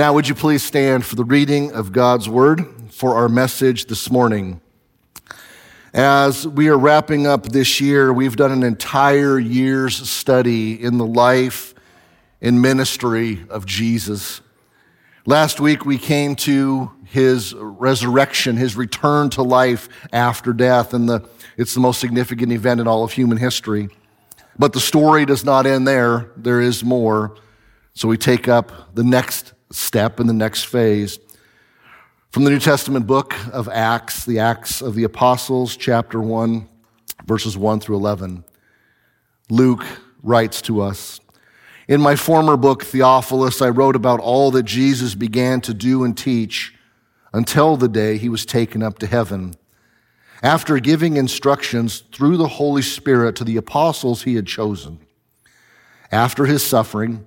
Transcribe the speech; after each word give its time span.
Now, 0.00 0.14
would 0.14 0.26
you 0.26 0.34
please 0.34 0.62
stand 0.62 1.04
for 1.04 1.14
the 1.14 1.24
reading 1.24 1.72
of 1.72 1.92
God's 1.92 2.26
word 2.26 2.66
for 2.90 3.16
our 3.16 3.28
message 3.28 3.84
this 3.84 4.10
morning? 4.10 4.62
As 5.92 6.48
we 6.48 6.70
are 6.70 6.78
wrapping 6.78 7.26
up 7.26 7.44
this 7.44 7.82
year, 7.82 8.10
we've 8.10 8.34
done 8.34 8.50
an 8.50 8.62
entire 8.62 9.38
year's 9.38 10.08
study 10.08 10.82
in 10.82 10.96
the 10.96 11.04
life 11.04 11.74
and 12.40 12.62
ministry 12.62 13.44
of 13.50 13.66
Jesus. 13.66 14.40
Last 15.26 15.60
week, 15.60 15.84
we 15.84 15.98
came 15.98 16.34
to 16.36 16.90
his 17.04 17.52
resurrection, 17.52 18.56
his 18.56 18.76
return 18.76 19.28
to 19.28 19.42
life 19.42 19.90
after 20.14 20.54
death, 20.54 20.94
and 20.94 21.10
the, 21.10 21.28
it's 21.58 21.74
the 21.74 21.80
most 21.80 22.00
significant 22.00 22.52
event 22.52 22.80
in 22.80 22.88
all 22.88 23.04
of 23.04 23.12
human 23.12 23.36
history. 23.36 23.90
But 24.58 24.72
the 24.72 24.80
story 24.80 25.26
does 25.26 25.44
not 25.44 25.66
end 25.66 25.86
there, 25.86 26.30
there 26.38 26.62
is 26.62 26.82
more. 26.82 27.36
So 27.92 28.08
we 28.08 28.16
take 28.16 28.48
up 28.48 28.94
the 28.94 29.04
next 29.04 29.52
step 29.70 30.20
in 30.20 30.26
the 30.26 30.32
next 30.32 30.64
phase. 30.64 31.18
From 32.30 32.44
the 32.44 32.50
New 32.50 32.60
Testament 32.60 33.06
book 33.06 33.34
of 33.52 33.68
Acts, 33.68 34.24
the 34.24 34.38
Acts 34.38 34.82
of 34.82 34.94
the 34.94 35.04
Apostles, 35.04 35.76
chapter 35.76 36.20
1, 36.20 36.68
verses 37.26 37.56
1 37.56 37.80
through 37.80 37.96
11, 37.96 38.44
Luke 39.48 39.84
writes 40.22 40.62
to 40.62 40.80
us 40.80 41.20
In 41.88 42.00
my 42.00 42.14
former 42.16 42.56
book, 42.56 42.84
Theophilus, 42.84 43.60
I 43.60 43.68
wrote 43.70 43.96
about 43.96 44.20
all 44.20 44.50
that 44.52 44.62
Jesus 44.64 45.14
began 45.14 45.60
to 45.62 45.74
do 45.74 46.04
and 46.04 46.16
teach 46.16 46.74
until 47.32 47.76
the 47.76 47.88
day 47.88 48.16
he 48.16 48.28
was 48.28 48.46
taken 48.46 48.82
up 48.82 48.98
to 49.00 49.06
heaven. 49.06 49.54
After 50.42 50.78
giving 50.78 51.16
instructions 51.16 52.04
through 52.12 52.36
the 52.36 52.48
Holy 52.48 52.82
Spirit 52.82 53.36
to 53.36 53.44
the 53.44 53.56
apostles 53.56 54.22
he 54.22 54.36
had 54.36 54.46
chosen. 54.46 55.00
After 56.10 56.46
his 56.46 56.64
suffering, 56.64 57.26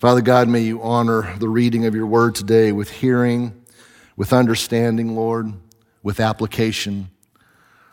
Father 0.00 0.22
God, 0.22 0.48
may 0.48 0.60
you 0.60 0.80
honor 0.80 1.36
the 1.36 1.48
reading 1.50 1.84
of 1.84 1.94
your 1.94 2.06
word 2.06 2.34
today 2.34 2.72
with 2.72 2.88
hearing, 2.88 3.66
with 4.16 4.32
understanding, 4.32 5.14
Lord, 5.14 5.52
with 6.02 6.20
application. 6.20 7.10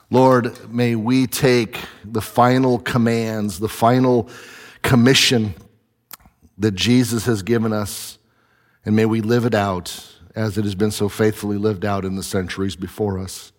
Lord, 0.10 0.72
may 0.72 0.96
we 0.96 1.28
take 1.28 1.78
the 2.06 2.22
final 2.22 2.80
commands, 2.80 3.60
the 3.60 3.68
final 3.68 4.30
commission 4.84 5.54
that 6.58 6.76
Jesus 6.76 7.26
has 7.26 7.44
given 7.44 7.74
us, 7.74 8.18
and 8.86 8.96
may 8.96 9.06
we 9.06 9.20
live 9.20 9.44
it 9.44 9.54
out 9.54 10.18
as 10.34 10.58
it 10.58 10.64
has 10.64 10.76
been 10.76 10.92
so 10.92 11.10
faithfully 11.10 11.58
lived 11.58 11.84
out 11.84 12.06
in 12.06 12.16
the 12.16 12.24
centuries 12.24 12.78
before 12.78 13.20
us. 13.20 13.52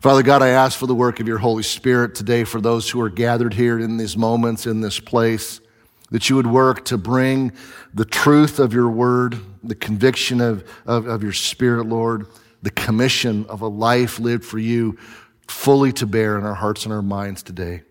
Father 0.00 0.22
God, 0.22 0.40
I 0.40 0.48
ask 0.48 0.78
for 0.78 0.86
the 0.86 0.94
work 0.94 1.20
of 1.20 1.28
your 1.28 1.36
Holy 1.36 1.64
Spirit 1.64 2.14
today 2.14 2.44
for 2.44 2.62
those 2.62 2.88
who 2.88 2.98
are 3.02 3.10
gathered 3.10 3.52
here 3.52 3.78
in 3.78 3.98
these 3.98 4.16
moments, 4.16 4.64
in 4.64 4.80
this 4.80 4.98
place 4.98 5.60
that 6.12 6.28
you 6.28 6.36
would 6.36 6.46
work 6.46 6.84
to 6.84 6.98
bring 6.98 7.52
the 7.94 8.04
truth 8.04 8.58
of 8.58 8.74
your 8.74 8.88
word, 8.88 9.38
the 9.64 9.74
conviction 9.74 10.40
of, 10.42 10.62
of, 10.86 11.06
of, 11.06 11.22
your 11.22 11.32
spirit, 11.32 11.86
Lord, 11.86 12.26
the 12.62 12.70
commission 12.70 13.46
of 13.48 13.62
a 13.62 13.66
life 13.66 14.20
lived 14.20 14.44
for 14.44 14.58
you 14.58 14.98
fully 15.48 15.90
to 15.94 16.06
bear 16.06 16.38
in 16.38 16.44
our 16.44 16.54
hearts 16.54 16.84
and 16.84 16.92
our 16.92 17.02
minds 17.02 17.42
today. 17.42 17.82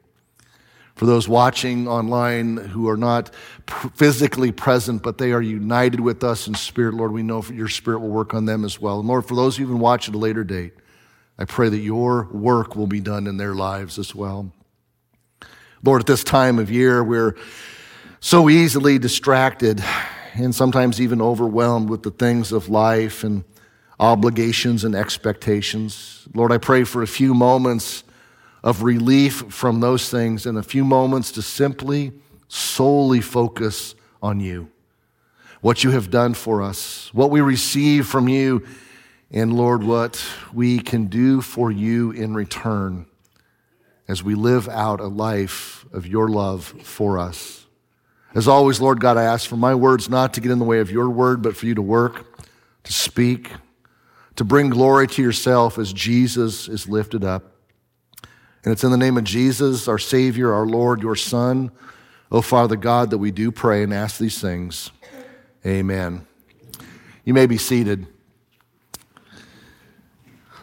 For 0.94 1.08
those 1.08 1.28
watching 1.28 1.88
online 1.88 2.58
who 2.58 2.88
are 2.90 2.98
not 2.98 3.34
physically 3.96 4.52
present, 4.52 5.02
but 5.02 5.18
they 5.18 5.32
are 5.32 5.42
united 5.42 6.00
with 6.00 6.24
us 6.24 6.48
in 6.48 6.54
spirit, 6.54 6.94
Lord, 6.94 7.12
we 7.12 7.24
know 7.24 7.44
your 7.52 7.70
spirit 7.70 8.02
will 8.02 8.10
work 8.10 8.36
on 8.36 8.46
them 8.46 8.64
as 8.64 8.80
well. 8.80 9.00
And 9.00 9.08
Lord, 9.08 9.26
for 9.26 9.34
those 9.34 9.58
who 9.58 9.64
even 9.64 9.80
watch 9.80 10.08
at 10.08 10.14
a 10.14 10.20
later 10.20 10.44
date, 10.44 10.74
I 11.40 11.46
pray 11.46 11.70
that 11.70 11.80
your 11.80 12.28
work 12.32 12.76
will 12.76 12.86
be 12.86 13.00
done 13.00 13.26
in 13.26 13.38
their 13.38 13.56
lives 13.56 13.98
as 13.98 14.14
well. 14.14 14.52
Lord, 15.84 16.02
at 16.02 16.08
this 16.08 16.24
time 16.24 16.60
of 16.60 16.70
year, 16.70 17.04
we're 17.04 17.36
so 18.24 18.50
easily 18.50 19.00
distracted 19.00 19.84
and 20.36 20.54
sometimes 20.54 21.02
even 21.02 21.20
overwhelmed 21.22 21.90
with 21.90 22.04
the 22.04 22.12
things 22.12 22.52
of 22.52 22.70
life 22.70 23.24
and 23.24 23.44
obligations 24.00 24.84
and 24.84 24.94
expectations. 24.94 26.28
Lord, 26.36 26.52
I 26.52 26.60
pray 26.60 26.84
for 26.84 27.02
a 27.02 27.08
few 27.08 27.34
moments 27.34 28.04
of 28.64 28.84
relief 28.84 29.44
from 29.50 29.80
those 29.80 30.08
things 30.10 30.46
and 30.46 30.56
a 30.56 30.64
few 30.64 30.86
moments 30.86 31.32
to 31.32 31.42
simply, 31.42 32.12
solely 32.48 33.22
focus 33.22 33.96
on 34.22 34.40
you, 34.40 34.70
what 35.62 35.84
you 35.84 35.90
have 35.90 36.12
done 36.12 36.36
for 36.36 36.62
us, 36.62 37.10
what 37.16 37.32
we 37.32 37.42
receive 37.42 38.06
from 38.06 38.30
you, 38.30 38.64
and 39.32 39.52
Lord, 39.52 39.84
what 39.84 40.24
we 40.54 40.78
can 40.78 41.08
do 41.08 41.42
for 41.42 41.72
you 41.72 42.12
in 42.12 42.36
return 42.36 43.08
as 44.08 44.24
we 44.24 44.36
live 44.36 44.70
out 44.70 45.00
a 45.00 45.08
life 45.08 45.86
of 45.92 46.06
your 46.06 46.28
love 46.28 46.66
for 46.84 47.18
us. 47.18 47.61
As 48.34 48.48
always, 48.48 48.80
Lord 48.80 49.02
God, 49.02 49.18
I 49.18 49.24
ask 49.24 49.50
for 49.50 49.58
my 49.58 49.76
words 49.76 50.10
not 50.10 50.34
to 50.36 50.42
get 50.42 50.52
in 50.52 50.60
the 50.60 50.66
way 50.66 50.80
of 50.80 50.90
your 50.90 51.10
word, 51.10 51.42
but 51.42 51.56
for 51.56 51.66
you 51.66 51.76
to 51.76 51.82
work, 51.82 52.42
to 52.84 52.94
speak, 52.94 53.52
to 54.38 54.46
bring 54.46 54.70
glory 54.70 55.08
to 55.08 55.22
yourself 55.22 55.78
as 55.78 55.92
Jesus 55.92 56.70
is 56.70 56.88
lifted 56.88 57.24
up. 57.26 57.44
And 58.64 58.72
it's 58.72 58.84
in 58.84 58.92
the 58.92 58.98
name 58.98 59.18
of 59.18 59.24
Jesus, 59.24 59.88
our 59.88 59.98
Savior, 59.98 60.54
our 60.54 60.66
Lord, 60.66 61.02
your 61.02 61.16
Son, 61.16 61.72
O 62.32 62.42
Father 62.42 62.78
God, 62.78 63.10
that 63.10 63.18
we 63.18 63.32
do 63.32 63.52
pray 63.52 63.84
and 63.84 63.94
ask 63.94 64.18
these 64.18 64.40
things. 64.40 64.92
Amen. 65.66 66.26
You 67.26 67.34
may 67.34 67.48
be 67.48 67.58
seated. 67.58 68.08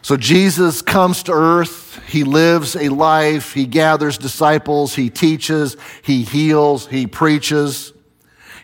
So 0.09 0.17
Jesus 0.17 0.81
comes 0.81 1.23
to 1.25 1.33
earth. 1.33 2.01
He 2.09 2.25
lives 2.25 2.75
a 2.75 2.88
life. 2.88 3.53
He 3.53 3.67
gathers 3.67 4.17
disciples. 4.17 4.94
He 4.94 5.11
teaches. 5.11 5.77
He 6.00 6.23
heals. 6.23 6.87
He 6.87 7.06
preaches. 7.06 7.93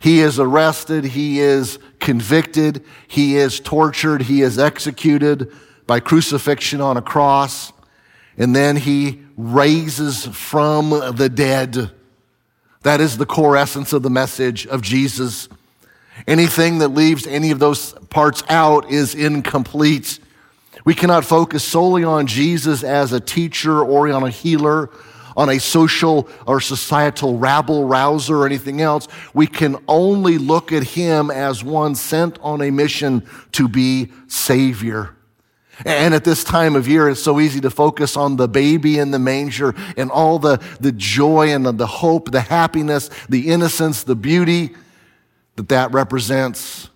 He 0.00 0.20
is 0.20 0.40
arrested. 0.40 1.04
He 1.04 1.40
is 1.40 1.78
convicted. 2.00 2.82
He 3.06 3.36
is 3.36 3.60
tortured. 3.60 4.22
He 4.22 4.40
is 4.40 4.58
executed 4.58 5.52
by 5.86 6.00
crucifixion 6.00 6.80
on 6.80 6.96
a 6.96 7.02
cross. 7.02 7.74
And 8.38 8.56
then 8.56 8.76
he 8.76 9.20
raises 9.36 10.26
from 10.28 10.88
the 11.14 11.28
dead. 11.28 11.90
That 12.84 13.02
is 13.02 13.18
the 13.18 13.26
core 13.26 13.58
essence 13.58 13.92
of 13.92 14.02
the 14.02 14.08
message 14.08 14.66
of 14.66 14.80
Jesus. 14.80 15.50
Anything 16.26 16.78
that 16.78 16.88
leaves 16.88 17.26
any 17.26 17.50
of 17.50 17.58
those 17.58 17.92
parts 18.08 18.42
out 18.48 18.90
is 18.90 19.14
incomplete. 19.14 20.20
We 20.84 20.94
cannot 20.94 21.24
focus 21.24 21.64
solely 21.64 22.04
on 22.04 22.26
Jesus 22.26 22.84
as 22.84 23.12
a 23.12 23.20
teacher 23.20 23.82
or 23.82 24.08
on 24.10 24.22
a 24.22 24.30
healer, 24.30 24.90
on 25.36 25.48
a 25.48 25.58
social 25.58 26.28
or 26.46 26.60
societal 26.60 27.38
rabble 27.38 27.86
rouser 27.86 28.36
or 28.36 28.46
anything 28.46 28.80
else. 28.80 29.08
We 29.32 29.46
can 29.46 29.76
only 29.88 30.38
look 30.38 30.72
at 30.72 30.82
him 30.82 31.30
as 31.30 31.64
one 31.64 31.94
sent 31.94 32.38
on 32.40 32.60
a 32.60 32.70
mission 32.70 33.26
to 33.52 33.66
be 33.66 34.12
Savior. 34.28 35.16
And 35.84 36.14
at 36.14 36.22
this 36.22 36.44
time 36.44 36.76
of 36.76 36.86
year, 36.86 37.08
it's 37.08 37.22
so 37.22 37.40
easy 37.40 37.60
to 37.62 37.70
focus 37.70 38.16
on 38.16 38.36
the 38.36 38.46
baby 38.46 38.98
in 38.98 39.10
the 39.10 39.18
manger 39.18 39.74
and 39.96 40.10
all 40.10 40.38
the, 40.38 40.62
the 40.80 40.92
joy 40.92 41.52
and 41.52 41.66
the, 41.66 41.72
the 41.72 41.86
hope, 41.86 42.30
the 42.30 42.42
happiness, 42.42 43.10
the 43.28 43.50
innocence, 43.50 44.04
the 44.04 44.14
beauty 44.14 44.70
that 45.56 45.68
that 45.70 45.92
represents. 45.92 46.90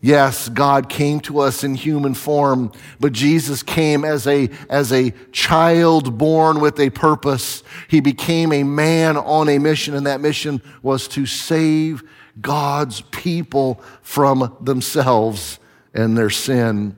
Yes, 0.00 0.48
God 0.48 0.88
came 0.88 1.18
to 1.20 1.40
us 1.40 1.64
in 1.64 1.74
human 1.74 2.14
form, 2.14 2.70
but 3.00 3.12
Jesus 3.12 3.64
came 3.64 4.04
as 4.04 4.28
a, 4.28 4.48
as 4.70 4.92
a 4.92 5.10
child 5.32 6.16
born 6.16 6.60
with 6.60 6.78
a 6.78 6.90
purpose. 6.90 7.64
He 7.88 8.00
became 8.00 8.52
a 8.52 8.62
man 8.62 9.16
on 9.16 9.48
a 9.48 9.58
mission, 9.58 9.94
and 9.94 10.06
that 10.06 10.20
mission 10.20 10.62
was 10.82 11.08
to 11.08 11.26
save 11.26 12.04
God's 12.40 13.00
people 13.00 13.82
from 14.02 14.56
themselves 14.60 15.58
and 15.92 16.16
their 16.16 16.30
sin. 16.30 16.96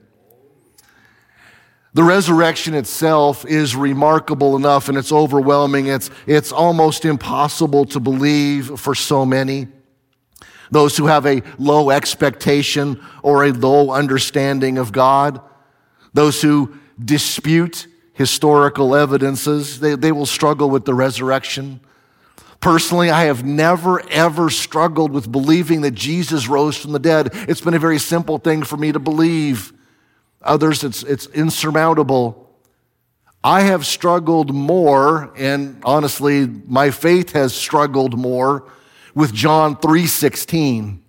The 1.95 2.03
resurrection 2.05 2.75
itself 2.75 3.47
is 3.47 3.75
remarkable 3.75 4.57
enough 4.57 4.89
and 4.89 4.97
it's 4.97 5.11
overwhelming. 5.11 5.87
It's, 5.87 6.09
it's 6.27 6.53
almost 6.53 7.05
impossible 7.05 7.87
to 7.87 7.99
believe 7.99 8.79
for 8.79 8.95
so 8.95 9.27
many 9.27 9.67
those 10.71 10.97
who 10.97 11.07
have 11.07 11.27
a 11.27 11.43
low 11.59 11.91
expectation 11.91 13.03
or 13.23 13.45
a 13.45 13.53
low 13.53 13.91
understanding 13.91 14.79
of 14.79 14.93
God, 14.93 15.41
those 16.13 16.41
who 16.43 16.75
dispute 17.03 17.87
historical 18.13 18.95
evidences, 18.95 19.81
they, 19.81 19.95
they 19.95 20.13
will 20.13 20.27
struggle 20.27 20.71
with 20.71 20.85
the 20.85 20.95
resurrection. 20.95 21.81
Personally, 22.61 23.11
I 23.11 23.25
have 23.25 23.45
never 23.45 24.07
ever 24.11 24.51
struggled 24.51 25.13
with 25.13 25.33
believing 25.33 25.81
that 25.81 25.93
Jesus 25.93 26.47
rose 26.47 26.77
from 26.77 26.93
the 26.93 26.99
dead. 26.99 27.31
It's 27.33 27.63
been 27.63 27.75
a 27.75 27.79
very 27.79 27.99
simple 27.99 28.39
thing 28.39 28.63
for 28.63 28.77
me 28.77 28.93
to 28.93 28.99
believe. 28.99 29.73
Others, 30.43 30.85
it's, 30.85 31.03
it's 31.03 31.27
insurmountable. 31.29 32.51
I 33.43 33.63
have 33.63 33.87
struggled 33.87 34.55
more, 34.55 35.33
and 35.39 35.81
honestly, 35.83 36.47
my 36.47 36.91
faith 36.91 37.33
has 37.33 37.55
struggled 37.55 38.19
more 38.19 38.71
with 39.15 39.33
John 39.33 39.77
3:16 39.77 41.01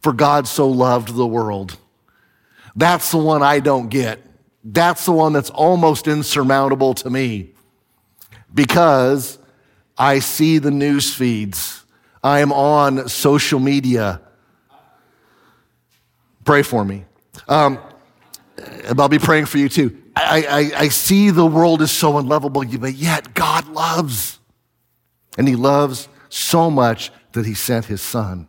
for 0.00 0.12
God 0.12 0.46
so 0.46 0.68
loved 0.68 1.14
the 1.14 1.26
world. 1.26 1.76
That's 2.76 3.10
the 3.10 3.18
one 3.18 3.42
I 3.42 3.60
don't 3.60 3.88
get. 3.88 4.20
That's 4.64 5.04
the 5.04 5.12
one 5.12 5.32
that's 5.32 5.50
almost 5.50 6.08
insurmountable 6.08 6.94
to 6.94 7.10
me 7.10 7.52
because 8.52 9.38
I 9.96 10.18
see 10.18 10.58
the 10.58 10.70
news 10.70 11.14
feeds. 11.14 11.84
I 12.22 12.40
am 12.40 12.52
on 12.52 13.08
social 13.08 13.60
media. 13.60 14.20
Pray 16.44 16.62
for 16.62 16.84
me. 16.84 17.04
Um, 17.48 17.78
I'll 18.98 19.08
be 19.08 19.18
praying 19.18 19.46
for 19.46 19.58
you 19.58 19.68
too. 19.68 20.00
I, 20.16 20.46
I, 20.76 20.80
I 20.84 20.88
see 20.88 21.30
the 21.30 21.46
world 21.46 21.82
is 21.82 21.90
so 21.90 22.18
unlovable, 22.18 22.64
but 22.64 22.94
yet 22.94 23.34
God 23.34 23.68
loves. 23.68 24.38
And 25.36 25.48
He 25.48 25.56
loves 25.56 26.08
so 26.28 26.70
much 26.70 27.10
that 27.34 27.46
he 27.46 27.54
sent 27.54 27.84
his 27.86 28.00
son. 28.00 28.48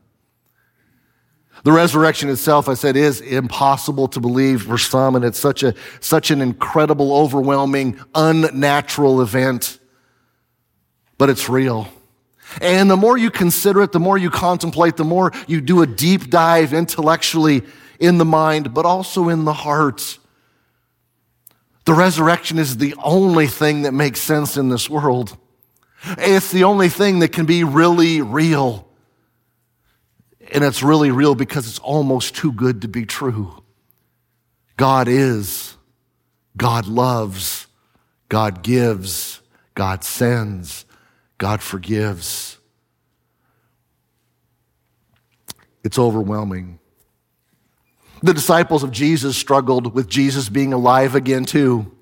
The 1.63 1.71
resurrection 1.71 2.29
itself, 2.29 2.69
I 2.69 2.75
said, 2.75 2.95
is 2.95 3.21
impossible 3.21 4.07
to 4.09 4.19
believe 4.19 4.63
for 4.63 4.77
some, 4.77 5.15
and 5.15 5.25
it's 5.25 5.39
such 5.39 5.63
a, 5.63 5.73
such 5.99 6.29
an 6.31 6.41
incredible, 6.41 7.13
overwhelming, 7.13 7.99
unnatural 8.13 9.21
event. 9.21 9.79
But 11.17 11.29
it's 11.29 11.49
real. 11.49 11.87
And 12.61 12.89
the 12.89 12.97
more 12.97 13.17
you 13.17 13.31
consider 13.31 13.81
it, 13.81 13.91
the 13.91 13.99
more 13.99 14.17
you 14.17 14.29
contemplate, 14.29 14.97
the 14.97 15.03
more 15.03 15.31
you 15.47 15.61
do 15.61 15.81
a 15.81 15.87
deep 15.87 16.29
dive 16.29 16.73
intellectually 16.73 17.63
in 17.99 18.17
the 18.17 18.25
mind, 18.25 18.73
but 18.73 18.85
also 18.85 19.29
in 19.29 19.45
the 19.45 19.53
heart. 19.53 20.19
The 21.85 21.93
resurrection 21.93 22.59
is 22.59 22.77
the 22.77 22.95
only 23.01 23.47
thing 23.47 23.83
that 23.83 23.93
makes 23.93 24.19
sense 24.19 24.57
in 24.57 24.69
this 24.69 24.89
world. 24.89 25.37
It's 26.03 26.51
the 26.51 26.65
only 26.65 26.89
thing 26.89 27.19
that 27.19 27.31
can 27.31 27.45
be 27.45 27.63
really 27.63 28.21
real. 28.21 28.87
And 30.51 30.63
it's 30.63 30.83
really 30.83 31.11
real 31.11 31.35
because 31.35 31.67
it's 31.67 31.79
almost 31.79 32.35
too 32.35 32.51
good 32.51 32.83
to 32.83 32.87
be 32.87 33.05
true. 33.05 33.63
God 34.77 35.07
is, 35.07 35.75
God 36.57 36.87
loves, 36.87 37.67
God 38.29 38.61
gives, 38.61 39.41
God 39.73 40.03
sends, 40.03 40.85
God 41.37 41.61
forgives. 41.61 42.57
It's 45.83 45.99
overwhelming. 45.99 46.79
The 48.23 48.33
disciples 48.33 48.83
of 48.83 48.91
Jesus 48.91 49.37
struggled 49.37 49.93
with 49.93 50.07
Jesus 50.07 50.49
being 50.49 50.73
alive 50.73 51.15
again, 51.15 51.45
too. 51.45 51.94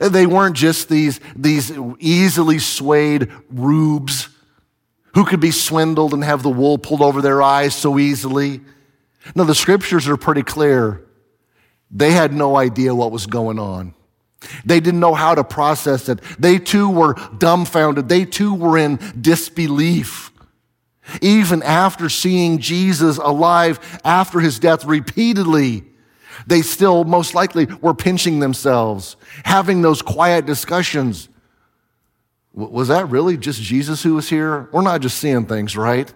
They 0.00 0.26
weren't 0.26 0.56
just 0.56 0.88
these, 0.88 1.20
these 1.34 1.72
easily 1.98 2.58
swayed 2.58 3.30
rubes 3.50 4.28
who 5.14 5.24
could 5.24 5.40
be 5.40 5.50
swindled 5.50 6.12
and 6.12 6.24
have 6.24 6.42
the 6.42 6.50
wool 6.50 6.78
pulled 6.78 7.02
over 7.02 7.22
their 7.22 7.42
eyes 7.42 7.74
so 7.74 7.98
easily. 7.98 8.60
No, 9.34 9.44
the 9.44 9.54
scriptures 9.54 10.08
are 10.08 10.16
pretty 10.16 10.42
clear. 10.42 11.02
They 11.90 12.12
had 12.12 12.32
no 12.32 12.56
idea 12.56 12.94
what 12.94 13.12
was 13.12 13.26
going 13.26 13.58
on. 13.58 13.94
They 14.64 14.80
didn't 14.80 15.00
know 15.00 15.14
how 15.14 15.34
to 15.34 15.44
process 15.44 16.08
it. 16.08 16.20
They 16.38 16.58
too 16.58 16.90
were 16.90 17.14
dumbfounded. 17.38 18.08
They 18.08 18.24
too 18.24 18.54
were 18.54 18.76
in 18.76 18.98
disbelief. 19.18 20.30
Even 21.22 21.62
after 21.62 22.08
seeing 22.08 22.58
Jesus 22.58 23.16
alive 23.18 24.00
after 24.04 24.40
his 24.40 24.58
death 24.58 24.84
repeatedly, 24.84 25.84
they 26.46 26.62
still 26.62 27.04
most 27.04 27.34
likely 27.34 27.66
were 27.80 27.94
pinching 27.94 28.40
themselves, 28.40 29.16
having 29.44 29.82
those 29.82 30.02
quiet 30.02 30.46
discussions. 30.46 31.28
Was 32.52 32.88
that 32.88 33.10
really 33.10 33.36
just 33.36 33.60
Jesus 33.60 34.02
who 34.02 34.14
was 34.14 34.28
here? 34.28 34.68
We're 34.72 34.82
not 34.82 35.00
just 35.00 35.18
seeing 35.18 35.46
things, 35.46 35.76
right? 35.76 36.12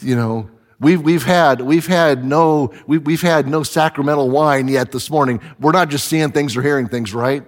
You 0.00 0.16
know, 0.16 0.50
we've, 0.80 1.00
we've 1.00 1.24
had, 1.24 1.60
we've 1.60 1.86
had 1.86 2.24
no, 2.24 2.72
we've, 2.86 3.04
we've 3.06 3.22
had 3.22 3.46
no 3.46 3.62
sacramental 3.62 4.30
wine 4.30 4.68
yet 4.68 4.90
this 4.90 5.10
morning. 5.10 5.40
We're 5.60 5.72
not 5.72 5.90
just 5.90 6.08
seeing 6.08 6.32
things 6.32 6.56
or 6.56 6.62
hearing 6.62 6.88
things, 6.88 7.14
right? 7.14 7.44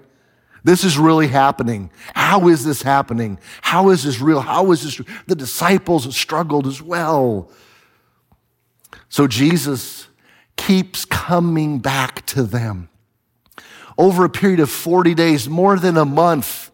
This 0.62 0.82
is 0.82 0.96
really 0.96 1.28
happening. 1.28 1.90
How 2.14 2.49
is 2.49 2.64
this 2.64 2.81
happening? 2.81 3.38
How 3.60 3.90
is 3.90 4.05
this 4.05 4.20
real? 4.20 4.40
How 4.40 4.72
is 4.72 4.82
this? 4.82 5.06
The 5.26 5.34
disciples 5.34 6.14
struggled 6.17 6.67
as 6.67 6.81
well. 6.81 7.50
So 9.10 9.26
Jesus 9.26 10.08
keeps 10.56 11.05
coming 11.05 11.79
back 11.79 12.25
to 12.27 12.43
them. 12.45 12.89
Over 13.97 14.25
a 14.25 14.31
period 14.31 14.61
of 14.61 14.71
40 14.71 15.15
days, 15.15 15.49
more 15.49 15.79
than 15.79 15.96
a 15.96 16.05
month, 16.05 16.70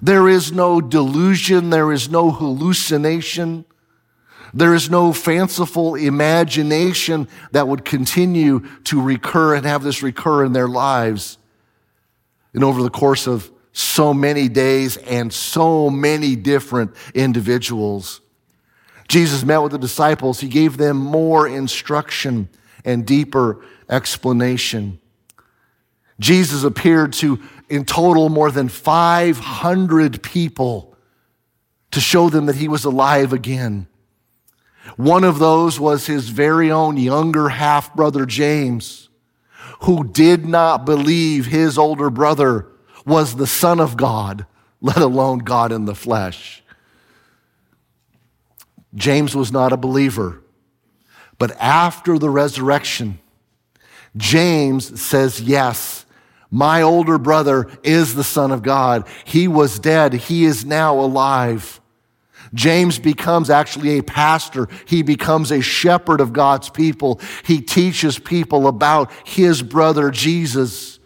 there 0.00 0.28
is 0.28 0.52
no 0.52 0.80
delusion, 0.80 1.70
there 1.70 1.92
is 1.92 2.08
no 2.08 2.30
hallucination, 2.30 3.64
there 4.52 4.74
is 4.74 4.88
no 4.88 5.12
fanciful 5.12 5.96
imagination 5.96 7.28
that 7.50 7.66
would 7.66 7.84
continue 7.84 8.60
to 8.84 9.00
recur 9.00 9.54
and 9.54 9.66
have 9.66 9.82
this 9.82 10.02
recur 10.02 10.44
in 10.44 10.52
their 10.52 10.68
lives. 10.68 11.38
And 12.52 12.62
over 12.62 12.82
the 12.82 12.90
course 12.90 13.26
of 13.26 13.50
so 13.72 14.14
many 14.14 14.48
days 14.48 14.96
and 14.96 15.32
so 15.32 15.90
many 15.90 16.36
different 16.36 16.94
individuals, 17.14 18.20
Jesus 19.08 19.44
met 19.44 19.58
with 19.58 19.72
the 19.72 19.78
disciples. 19.78 20.40
He 20.40 20.48
gave 20.48 20.76
them 20.76 20.96
more 20.96 21.48
instruction 21.48 22.48
and 22.84 23.06
deeper 23.06 23.64
explanation. 23.88 25.00
Jesus 26.20 26.62
appeared 26.64 27.12
to, 27.14 27.40
in 27.68 27.84
total, 27.84 28.28
more 28.28 28.50
than 28.50 28.68
500 28.68 30.22
people 30.22 30.96
to 31.90 32.00
show 32.00 32.28
them 32.28 32.46
that 32.46 32.56
he 32.56 32.68
was 32.68 32.84
alive 32.84 33.32
again. 33.32 33.86
One 34.96 35.24
of 35.24 35.38
those 35.38 35.80
was 35.80 36.06
his 36.06 36.28
very 36.28 36.70
own 36.70 36.96
younger 36.96 37.48
half 37.48 37.94
brother, 37.94 38.26
James, 38.26 39.08
who 39.80 40.04
did 40.04 40.44
not 40.46 40.84
believe 40.84 41.46
his 41.46 41.78
older 41.78 42.10
brother 42.10 42.68
was 43.06 43.36
the 43.36 43.46
Son 43.46 43.80
of 43.80 43.96
God, 43.96 44.46
let 44.80 44.98
alone 44.98 45.38
God 45.38 45.72
in 45.72 45.84
the 45.84 45.94
flesh. 45.94 46.62
James 48.94 49.34
was 49.34 49.50
not 49.50 49.72
a 49.72 49.76
believer. 49.76 50.43
But 51.38 51.56
after 51.60 52.18
the 52.18 52.30
resurrection, 52.30 53.18
James 54.16 55.00
says, 55.00 55.40
Yes, 55.40 56.06
my 56.50 56.82
older 56.82 57.18
brother 57.18 57.68
is 57.82 58.14
the 58.14 58.24
Son 58.24 58.52
of 58.52 58.62
God. 58.62 59.08
He 59.24 59.48
was 59.48 59.78
dead, 59.78 60.12
he 60.14 60.44
is 60.44 60.64
now 60.64 60.98
alive. 60.98 61.80
James 62.52 63.00
becomes 63.00 63.50
actually 63.50 63.98
a 63.98 64.02
pastor. 64.02 64.68
He 64.86 65.02
becomes 65.02 65.50
a 65.50 65.60
shepherd 65.60 66.20
of 66.20 66.32
God's 66.32 66.68
people. 66.68 67.20
He 67.44 67.60
teaches 67.60 68.18
people 68.18 68.68
about 68.68 69.10
his 69.24 69.60
brother 69.60 70.10
Jesus. 70.12 71.00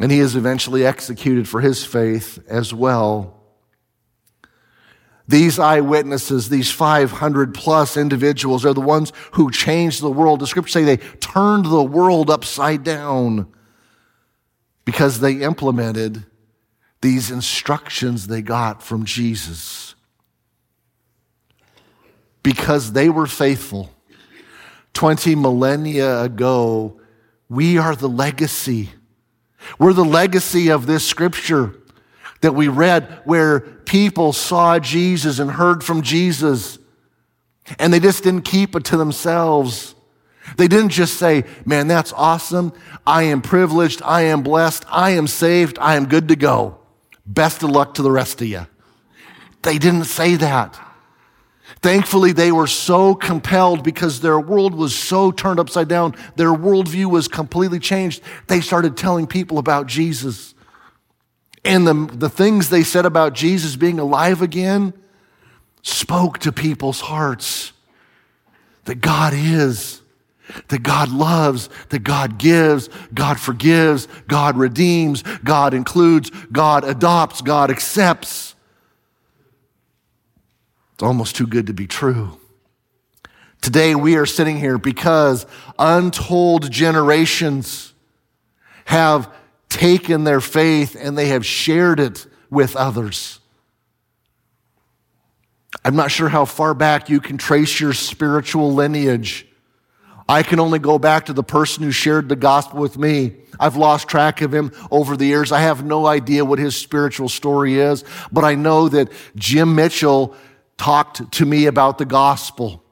And 0.00 0.12
he 0.12 0.20
is 0.20 0.36
eventually 0.36 0.86
executed 0.86 1.48
for 1.48 1.60
his 1.60 1.84
faith 1.84 2.38
as 2.48 2.72
well. 2.72 3.39
These 5.30 5.60
eyewitnesses, 5.60 6.48
these 6.48 6.72
500 6.72 7.54
plus 7.54 7.96
individuals 7.96 8.66
are 8.66 8.74
the 8.74 8.80
ones 8.80 9.12
who 9.34 9.52
changed 9.52 10.02
the 10.02 10.10
world. 10.10 10.40
The 10.40 10.46
scriptures 10.48 10.72
say 10.72 10.82
they 10.82 10.96
turned 10.96 11.66
the 11.66 11.84
world 11.84 12.28
upside 12.28 12.82
down 12.82 13.46
because 14.84 15.20
they 15.20 15.34
implemented 15.34 16.26
these 17.00 17.30
instructions 17.30 18.26
they 18.26 18.42
got 18.42 18.82
from 18.82 19.04
Jesus. 19.04 19.94
Because 22.42 22.90
they 22.90 23.08
were 23.08 23.28
faithful. 23.28 23.94
20 24.94 25.36
millennia 25.36 26.22
ago, 26.22 27.00
we 27.48 27.78
are 27.78 27.94
the 27.94 28.08
legacy. 28.08 28.90
We're 29.78 29.92
the 29.92 30.04
legacy 30.04 30.70
of 30.72 30.86
this 30.86 31.06
scripture 31.06 31.76
that 32.40 32.56
we 32.56 32.66
read 32.66 33.20
where 33.24 33.60
people 33.90 34.32
saw 34.32 34.78
Jesus 34.78 35.40
and 35.40 35.50
heard 35.50 35.82
from 35.82 36.02
Jesus. 36.02 36.78
And 37.80 37.92
they 37.92 37.98
just 37.98 38.22
didn't 38.22 38.42
keep 38.42 38.76
it 38.76 38.84
to 38.84 38.96
themselves. 38.96 39.96
They 40.56 40.68
didn't 40.68 40.90
just 40.90 41.14
say, 41.14 41.42
man, 41.66 41.88
that's 41.88 42.12
awesome. 42.12 42.72
I 43.04 43.24
am 43.24 43.42
privileged. 43.42 44.00
I 44.02 44.22
am 44.22 44.44
blessed. 44.44 44.84
I 44.88 45.10
am 45.10 45.26
saved. 45.26 45.76
I 45.80 45.96
am 45.96 46.06
good 46.06 46.28
to 46.28 46.36
go. 46.36 46.78
Best 47.26 47.64
of 47.64 47.70
luck 47.70 47.94
to 47.94 48.02
the 48.02 48.12
rest 48.12 48.40
of 48.40 48.46
you. 48.46 48.64
They 49.62 49.76
didn't 49.76 50.04
say 50.04 50.36
that. 50.36 50.78
Thankfully, 51.82 52.30
they 52.30 52.52
were 52.52 52.68
so 52.68 53.16
compelled 53.16 53.82
because 53.82 54.20
their 54.20 54.38
world 54.38 54.72
was 54.72 54.94
so 54.94 55.32
turned 55.32 55.58
upside 55.58 55.88
down. 55.88 56.14
Their 56.36 56.52
worldview 56.52 57.06
was 57.06 57.26
completely 57.26 57.80
changed. 57.80 58.22
They 58.46 58.60
started 58.60 58.96
telling 58.96 59.26
people 59.26 59.58
about 59.58 59.88
Jesus. 59.88 60.54
And 61.64 61.86
the, 61.86 61.94
the 61.94 62.30
things 62.30 62.70
they 62.70 62.82
said 62.82 63.04
about 63.04 63.34
Jesus 63.34 63.76
being 63.76 63.98
alive 63.98 64.40
again 64.42 64.94
spoke 65.82 66.38
to 66.38 66.52
people's 66.52 67.00
hearts 67.00 67.72
that 68.84 68.96
God 68.96 69.32
is, 69.34 70.00
that 70.68 70.82
God 70.82 71.10
loves, 71.10 71.68
that 71.90 72.02
God 72.02 72.38
gives, 72.38 72.88
God 73.12 73.38
forgives, 73.38 74.08
God 74.26 74.56
redeems, 74.56 75.22
God 75.44 75.74
includes, 75.74 76.30
God 76.50 76.84
adopts, 76.84 77.40
God 77.42 77.70
accepts. 77.70 78.54
It's 80.94 81.02
almost 81.02 81.36
too 81.36 81.46
good 81.46 81.66
to 81.68 81.74
be 81.74 81.86
true. 81.86 82.38
Today 83.60 83.94
we 83.94 84.16
are 84.16 84.26
sitting 84.26 84.58
here 84.58 84.78
because 84.78 85.46
untold 85.78 86.70
generations 86.70 87.92
have 88.86 89.32
taken 89.70 90.24
their 90.24 90.40
faith 90.40 90.96
and 90.98 91.16
they 91.16 91.28
have 91.28 91.46
shared 91.46 91.98
it 91.98 92.26
with 92.50 92.76
others. 92.76 93.40
I'm 95.84 95.96
not 95.96 96.10
sure 96.10 96.28
how 96.28 96.44
far 96.44 96.74
back 96.74 97.08
you 97.08 97.20
can 97.20 97.38
trace 97.38 97.80
your 97.80 97.94
spiritual 97.94 98.74
lineage. 98.74 99.46
I 100.28 100.42
can 100.42 100.60
only 100.60 100.78
go 100.78 100.98
back 100.98 101.26
to 101.26 101.32
the 101.32 101.42
person 101.42 101.82
who 101.82 101.90
shared 101.90 102.28
the 102.28 102.36
gospel 102.36 102.80
with 102.80 102.98
me. 102.98 103.36
I've 103.58 103.76
lost 103.76 104.06
track 104.06 104.42
of 104.42 104.54
him 104.54 104.72
over 104.90 105.16
the 105.16 105.24
years. 105.24 105.50
I 105.50 105.60
have 105.60 105.84
no 105.84 106.06
idea 106.06 106.44
what 106.44 106.58
his 106.58 106.76
spiritual 106.76 107.28
story 107.28 107.78
is, 107.78 108.04
but 108.30 108.44
I 108.44 108.54
know 108.54 108.88
that 108.90 109.10
Jim 109.34 109.74
Mitchell 109.74 110.36
talked 110.76 111.32
to 111.32 111.46
me 111.46 111.66
about 111.66 111.98
the 111.98 112.04
gospel. 112.04 112.84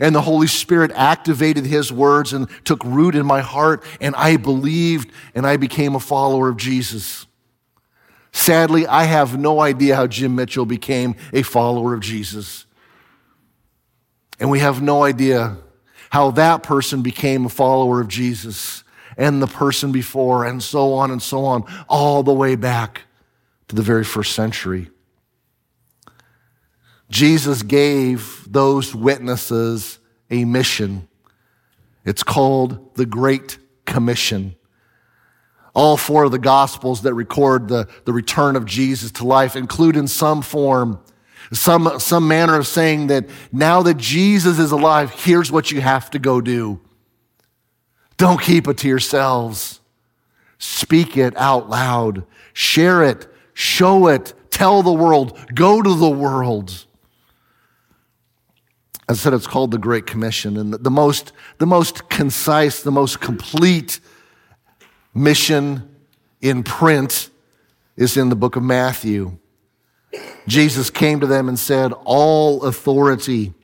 And 0.00 0.14
the 0.14 0.22
Holy 0.22 0.46
Spirit 0.46 0.92
activated 0.94 1.66
his 1.66 1.92
words 1.92 2.32
and 2.32 2.48
took 2.64 2.84
root 2.84 3.14
in 3.14 3.24
my 3.24 3.40
heart, 3.40 3.82
and 4.00 4.14
I 4.16 4.36
believed 4.36 5.10
and 5.34 5.46
I 5.46 5.56
became 5.56 5.94
a 5.94 6.00
follower 6.00 6.48
of 6.48 6.56
Jesus. 6.56 7.26
Sadly, 8.32 8.86
I 8.86 9.04
have 9.04 9.38
no 9.38 9.60
idea 9.60 9.96
how 9.96 10.06
Jim 10.06 10.34
Mitchell 10.34 10.66
became 10.66 11.16
a 11.32 11.42
follower 11.42 11.94
of 11.94 12.00
Jesus. 12.00 12.66
And 14.38 14.50
we 14.50 14.58
have 14.58 14.82
no 14.82 15.04
idea 15.04 15.56
how 16.10 16.32
that 16.32 16.62
person 16.62 17.02
became 17.02 17.46
a 17.46 17.48
follower 17.48 18.00
of 18.00 18.08
Jesus 18.08 18.84
and 19.16 19.40
the 19.40 19.46
person 19.46 19.92
before, 19.92 20.44
and 20.44 20.62
so 20.62 20.92
on 20.92 21.10
and 21.10 21.22
so 21.22 21.46
on, 21.46 21.64
all 21.88 22.22
the 22.22 22.34
way 22.34 22.54
back 22.54 23.02
to 23.68 23.74
the 23.74 23.80
very 23.80 24.04
first 24.04 24.34
century. 24.34 24.90
Jesus 27.10 27.62
gave 27.62 28.44
those 28.50 28.94
witnesses 28.94 29.98
a 30.30 30.44
mission. 30.44 31.08
It's 32.04 32.22
called 32.22 32.94
the 32.96 33.06
Great 33.06 33.58
Commission. 33.84 34.56
All 35.74 35.96
four 35.96 36.24
of 36.24 36.32
the 36.32 36.38
Gospels 36.38 37.02
that 37.02 37.14
record 37.14 37.68
the, 37.68 37.88
the 38.04 38.12
return 38.12 38.56
of 38.56 38.64
Jesus 38.64 39.10
to 39.12 39.24
life 39.24 39.56
include 39.56 39.96
in 39.96 40.08
some 40.08 40.42
form, 40.42 41.00
some, 41.52 42.00
some 42.00 42.26
manner 42.26 42.56
of 42.56 42.66
saying 42.66 43.08
that 43.08 43.28
now 43.52 43.82
that 43.82 43.98
Jesus 43.98 44.58
is 44.58 44.72
alive, 44.72 45.10
here's 45.10 45.52
what 45.52 45.70
you 45.70 45.80
have 45.80 46.10
to 46.10 46.18
go 46.18 46.40
do. 46.40 46.80
Don't 48.16 48.40
keep 48.40 48.66
it 48.66 48.78
to 48.78 48.88
yourselves. 48.88 49.80
Speak 50.58 51.16
it 51.16 51.36
out 51.36 51.68
loud. 51.68 52.24
Share 52.52 53.02
it. 53.04 53.28
Show 53.52 54.08
it. 54.08 54.32
Tell 54.50 54.82
the 54.82 54.92
world. 54.92 55.38
Go 55.54 55.82
to 55.82 55.94
the 55.94 56.08
world. 56.08 56.86
I 59.08 59.14
said, 59.14 59.34
it's 59.34 59.46
called 59.46 59.70
the 59.70 59.78
Great 59.78 60.06
Commission. 60.06 60.56
And 60.56 60.74
the 60.74 60.90
most, 60.90 61.32
the 61.58 61.66
most 61.66 62.08
concise, 62.08 62.82
the 62.82 62.90
most 62.90 63.20
complete 63.20 64.00
mission 65.14 65.96
in 66.40 66.62
print 66.62 67.30
is 67.96 68.16
in 68.16 68.28
the 68.28 68.36
book 68.36 68.56
of 68.56 68.62
Matthew. 68.62 69.38
Jesus 70.48 70.90
came 70.90 71.20
to 71.20 71.26
them 71.26 71.48
and 71.48 71.58
said, 71.58 71.92
All 72.04 72.64
authority 72.64 73.54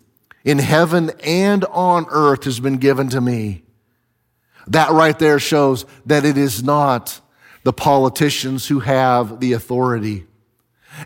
in 0.44 0.58
heaven 0.58 1.10
and 1.24 1.64
on 1.66 2.06
earth 2.10 2.44
has 2.44 2.60
been 2.60 2.78
given 2.78 3.08
to 3.10 3.20
me. 3.20 3.62
That 4.68 4.90
right 4.90 5.18
there 5.18 5.38
shows 5.38 5.84
that 6.06 6.24
it 6.24 6.38
is 6.38 6.62
not 6.62 7.20
the 7.64 7.72
politicians 7.72 8.66
who 8.68 8.80
have 8.80 9.40
the 9.40 9.52
authority. 9.52 10.26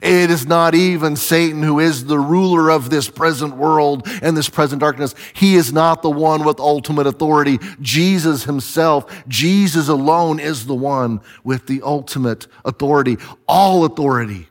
It 0.02 0.30
is 0.30 0.46
not 0.46 0.74
even 0.74 1.16
Satan 1.16 1.62
who 1.62 1.78
is 1.78 2.04
the 2.04 2.18
ruler 2.18 2.70
of 2.70 2.90
this 2.90 3.08
present 3.08 3.56
world 3.56 4.06
and 4.20 4.36
this 4.36 4.48
present 4.48 4.80
darkness. 4.80 5.14
He 5.32 5.54
is 5.54 5.72
not 5.72 6.02
the 6.02 6.10
one 6.10 6.44
with 6.44 6.58
ultimate 6.58 7.06
authority. 7.06 7.58
Jesus 7.80 8.44
himself, 8.44 9.24
Jesus 9.28 9.88
alone 9.88 10.40
is 10.40 10.66
the 10.66 10.74
one 10.74 11.20
with 11.44 11.66
the 11.66 11.82
ultimate 11.82 12.46
authority. 12.64 13.16
All 13.46 13.84
authority 13.84 14.48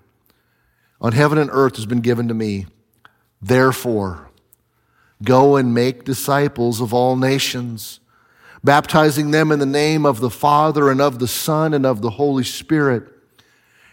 on 1.01 1.12
heaven 1.12 1.38
and 1.38 1.50
earth 1.51 1.75
has 1.75 1.86
been 1.86 2.01
given 2.01 2.27
to 2.30 2.34
me. 2.34 2.65
Therefore, 3.42 4.32
go 5.24 5.56
and 5.58 5.74
make 5.74 6.06
disciples 6.06 6.82
of 6.82 6.94
all 6.94 7.15
nations, 7.15 8.00
baptizing 8.63 9.32
them 9.32 9.51
in 9.51 9.60
the 9.60 9.65
name 9.65 10.06
of 10.06 10.20
the 10.20 10.30
Father 10.30 10.89
and 10.89 11.01
of 11.01 11.20
the 11.20 11.27
Son 11.27 11.74
and 11.74 11.86
of 11.86 12.01
the 12.01 12.12
Holy 12.12 12.44
Spirit 12.44 13.14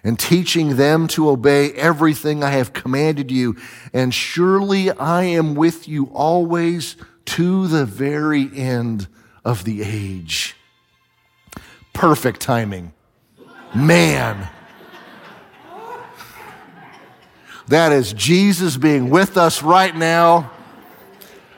and 0.04 0.18
teaching 0.18 0.76
them 0.76 1.06
to 1.08 1.28
obey 1.30 1.72
everything 1.72 2.42
I 2.42 2.50
have 2.50 2.72
commanded 2.72 3.30
you. 3.30 3.56
And 3.92 4.12
surely 4.12 4.90
I 4.90 5.24
am 5.24 5.54
with 5.54 5.86
you 5.86 6.06
always 6.12 6.96
to 7.26 7.68
the 7.68 7.86
very 7.86 8.50
end 8.54 9.06
of 9.44 9.64
the 9.64 9.82
age. 9.82 10.56
Perfect 11.92 12.40
timing. 12.40 12.92
Man. 13.74 14.48
That 17.68 17.92
is 17.92 18.12
Jesus 18.12 18.76
being 18.76 19.08
with 19.08 19.36
us 19.36 19.62
right 19.62 19.94
now 19.94 20.50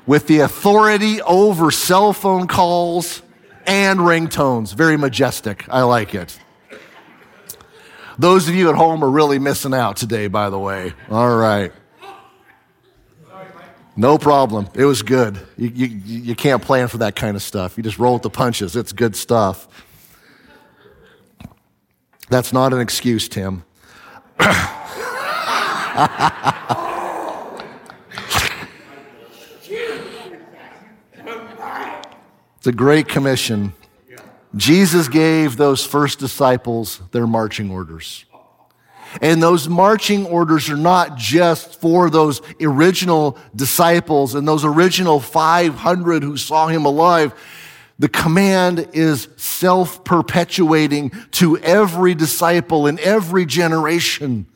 with 0.07 0.27
the 0.27 0.41
authority 0.41 1.23
over 1.23 1.71
cell 1.71 2.13
phone 2.13 2.47
calls 2.47 3.23
and 3.67 4.01
ringtones. 4.01 4.75
Very 4.75 4.99
majestic. 4.99 5.65
I 5.69 5.83
like 5.83 6.15
it. 6.15 6.39
Those 8.19 8.49
of 8.49 8.55
you 8.55 8.69
at 8.69 8.77
home 8.77 9.03
are 9.03 9.11
really 9.11 9.39
missing 9.39 9.75
out 9.75 9.97
today, 9.97 10.29
by 10.29 10.51
the 10.51 10.59
way. 10.59 10.93
All 11.11 11.37
right. 11.37 11.73
No 13.97 14.19
problem. 14.19 14.69
It 14.75 14.85
was 14.85 15.03
good. 15.03 15.39
You, 15.57 15.69
you, 15.69 15.87
you 15.87 16.35
can't 16.35 16.63
plan 16.63 16.89
for 16.89 16.99
that 16.99 17.15
kind 17.15 17.37
of 17.37 17.43
stuff. 17.43 17.77
You 17.77 17.83
just 17.83 17.99
roll 17.99 18.15
with 18.15 18.23
the 18.23 18.31
punches. 18.31 18.75
It's 18.75 18.93
good 18.93 19.15
stuff. 19.15 19.69
That's 22.29 22.53
not 22.53 22.73
an 22.73 22.81
excuse, 22.81 23.29
Tim. 23.29 23.65
it's 24.41 24.57
a 32.67 32.73
great 32.73 33.07
commission 33.07 33.75
Jesus 34.57 35.09
gave 35.09 35.57
those 35.57 35.85
first 35.85 36.19
disciples 36.19 37.01
their 37.11 37.27
marching 37.27 37.71
orders. 37.71 38.25
And 39.21 39.43
those 39.43 39.69
marching 39.69 40.27
orders 40.27 40.69
are 40.71 40.77
not 40.77 41.17
just 41.17 41.81
for 41.81 42.11
those 42.11 42.41
original 42.61 43.39
disciples 43.55 44.35
and 44.35 44.47
those 44.47 44.65
original 44.65 45.21
500 45.21 46.23
who 46.23 46.37
saw 46.37 46.67
him 46.67 46.85
alive. 46.85 47.33
The 47.99 48.09
command 48.09 48.89
is 48.93 49.29
self 49.37 50.05
perpetuating 50.05 51.11
to 51.33 51.59
every 51.59 52.15
disciple 52.15 52.89
in 52.89 52.99
every 52.99 53.47
generation. 53.47 54.47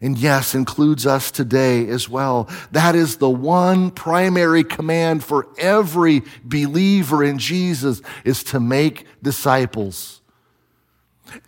And 0.00 0.16
yes, 0.16 0.54
includes 0.54 1.06
us 1.06 1.30
today 1.30 1.88
as 1.88 2.08
well. 2.08 2.48
That 2.70 2.94
is 2.94 3.16
the 3.16 3.30
one 3.30 3.90
primary 3.90 4.62
command 4.62 5.24
for 5.24 5.48
every 5.58 6.22
believer 6.44 7.24
in 7.24 7.38
Jesus 7.38 8.00
is 8.24 8.44
to 8.44 8.60
make 8.60 9.06
disciples. 9.22 10.20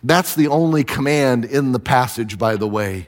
That's 0.03 0.35
the 0.35 0.47
only 0.47 0.83
command 0.83 1.45
in 1.45 1.71
the 1.71 1.79
passage, 1.79 2.37
by 2.37 2.57
the 2.57 2.67
way. 2.67 3.07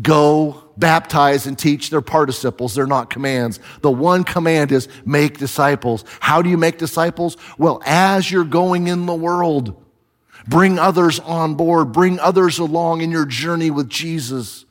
Go, 0.00 0.70
baptize, 0.76 1.46
and 1.46 1.58
teach. 1.58 1.90
They're 1.90 2.00
participles, 2.00 2.76
they're 2.76 2.86
not 2.86 3.10
commands. 3.10 3.58
The 3.80 3.90
one 3.90 4.22
command 4.22 4.70
is 4.70 4.88
make 5.04 5.38
disciples. 5.38 6.04
How 6.20 6.42
do 6.42 6.48
you 6.48 6.56
make 6.56 6.78
disciples? 6.78 7.36
Well, 7.58 7.82
as 7.84 8.30
you're 8.30 8.44
going 8.44 8.86
in 8.86 9.06
the 9.06 9.14
world, 9.14 9.82
bring 10.48 10.78
others 10.78 11.20
on 11.20 11.54
board, 11.54 11.92
bring 11.92 12.18
others 12.18 12.58
along 12.58 13.02
in 13.02 13.10
your 13.10 13.26
journey 13.26 13.70
with 13.70 13.88
Jesus, 13.88 14.64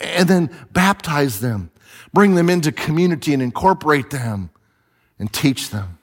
and 0.00 0.28
then 0.28 0.50
baptize 0.72 1.40
them, 1.40 1.70
bring 2.12 2.34
them 2.34 2.50
into 2.50 2.72
community 2.72 3.32
and 3.32 3.42
incorporate 3.42 4.10
them 4.10 4.50
and 5.18 5.32
teach 5.32 5.70
them. 5.70 5.98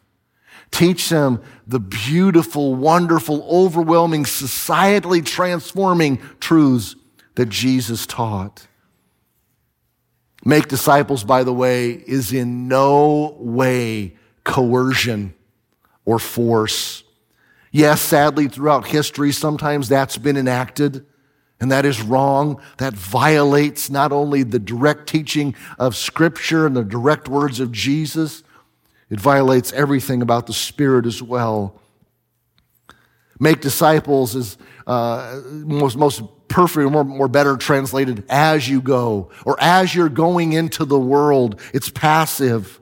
Teach 0.71 1.07
them 1.07 1.41
the 1.65 1.79
beautiful, 1.79 2.75
wonderful, 2.75 3.47
overwhelming, 3.49 4.25
societally 4.25 5.25
transforming 5.25 6.17
truths 6.39 6.95
that 7.35 7.47
Jesus 7.47 8.05
taught. 8.05 8.67
Make 10.43 10.67
disciples, 10.67 11.23
by 11.23 11.43
the 11.43 11.53
way, 11.53 11.91
is 11.91 12.33
in 12.33 12.67
no 12.67 13.37
way 13.39 14.17
coercion 14.43 15.33
or 16.03 16.19
force. 16.19 17.04
Yes, 17.75 18.01
sadly, 18.01 18.47
throughout 18.47 18.87
history, 18.87 19.33
sometimes 19.33 19.89
that's 19.89 20.17
been 20.17 20.37
enacted, 20.37 21.05
and 21.59 21.69
that 21.73 21.83
is 21.83 22.01
wrong. 22.01 22.61
That 22.77 22.93
violates 22.93 23.89
not 23.89 24.13
only 24.13 24.43
the 24.43 24.59
direct 24.59 25.09
teaching 25.09 25.55
of 25.77 25.93
Scripture 25.93 26.65
and 26.65 26.73
the 26.73 26.85
direct 26.85 27.27
words 27.27 27.59
of 27.59 27.73
Jesus, 27.73 28.43
it 29.09 29.19
violates 29.19 29.73
everything 29.73 30.21
about 30.21 30.47
the 30.47 30.53
Spirit 30.53 31.05
as 31.05 31.21
well. 31.21 31.77
Make 33.41 33.59
disciples 33.59 34.35
is 34.35 34.57
uh, 34.87 35.41
most, 35.45 35.97
most 35.97 36.21
perfect, 36.47 36.89
more, 36.89 37.03
more 37.03 37.27
better 37.27 37.57
translated 37.57 38.23
as 38.29 38.69
you 38.69 38.79
go, 38.79 39.31
or 39.43 39.57
as 39.59 39.93
you're 39.93 40.07
going 40.07 40.53
into 40.53 40.85
the 40.85 40.97
world. 40.97 41.59
It's 41.73 41.89
passive. 41.89 42.79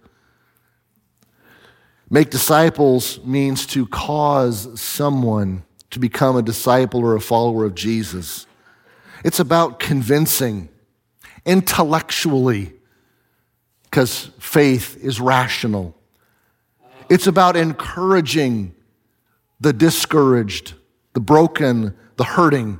Make 2.13 2.29
disciples 2.29 3.19
means 3.23 3.65
to 3.65 3.87
cause 3.87 4.79
someone 4.79 5.63
to 5.89 5.97
become 5.97 6.35
a 6.35 6.43
disciple 6.43 7.01
or 7.01 7.15
a 7.15 7.19
follower 7.19 7.65
of 7.65 7.73
Jesus. 7.73 8.45
It's 9.25 9.39
about 9.39 9.79
convincing 9.79 10.69
intellectually, 11.43 12.73
because 13.85 14.29
faith 14.37 14.95
is 15.01 15.19
rational. 15.19 15.97
It's 17.09 17.25
about 17.25 17.55
encouraging 17.55 18.75
the 19.59 19.73
discouraged, 19.73 20.75
the 21.13 21.19
broken, 21.19 21.95
the 22.17 22.25
hurting 22.25 22.79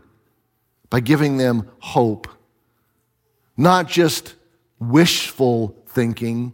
by 0.92 1.00
giving 1.00 1.38
them 1.38 1.72
hope. 1.80 2.28
Not 3.58 3.88
just 3.88 4.36
wishful 4.80 5.76
thinking, 5.88 6.54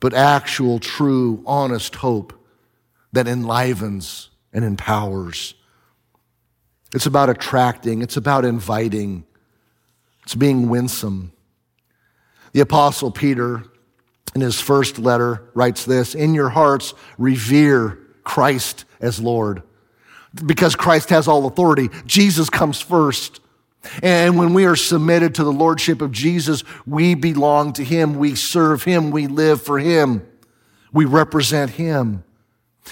but 0.00 0.14
actual, 0.14 0.78
true, 0.78 1.42
honest 1.46 1.96
hope 1.96 2.32
that 3.12 3.28
enlivens 3.28 4.30
and 4.52 4.64
empowers. 4.64 5.54
It's 6.94 7.06
about 7.06 7.30
attracting, 7.30 8.02
it's 8.02 8.16
about 8.16 8.44
inviting, 8.44 9.24
it's 10.24 10.34
being 10.34 10.68
winsome. 10.68 11.32
The 12.52 12.60
Apostle 12.60 13.12
Peter, 13.12 13.62
in 14.34 14.40
his 14.40 14.60
first 14.60 14.98
letter, 14.98 15.50
writes 15.54 15.84
this 15.84 16.14
In 16.14 16.34
your 16.34 16.48
hearts, 16.48 16.94
revere 17.18 17.98
Christ 18.24 18.84
as 19.00 19.20
Lord. 19.20 19.62
Because 20.46 20.76
Christ 20.76 21.10
has 21.10 21.28
all 21.28 21.46
authority, 21.46 21.90
Jesus 22.06 22.48
comes 22.48 22.80
first. 22.80 23.40
And 24.02 24.38
when 24.38 24.52
we 24.52 24.66
are 24.66 24.76
submitted 24.76 25.34
to 25.36 25.44
the 25.44 25.52
Lordship 25.52 26.02
of 26.02 26.12
Jesus, 26.12 26.64
we 26.86 27.14
belong 27.14 27.72
to 27.74 27.84
Him. 27.84 28.14
We 28.14 28.34
serve 28.34 28.84
Him. 28.84 29.10
We 29.10 29.26
live 29.26 29.62
for 29.62 29.78
Him. 29.78 30.26
We 30.92 31.06
represent 31.06 31.72
Him. 31.72 32.24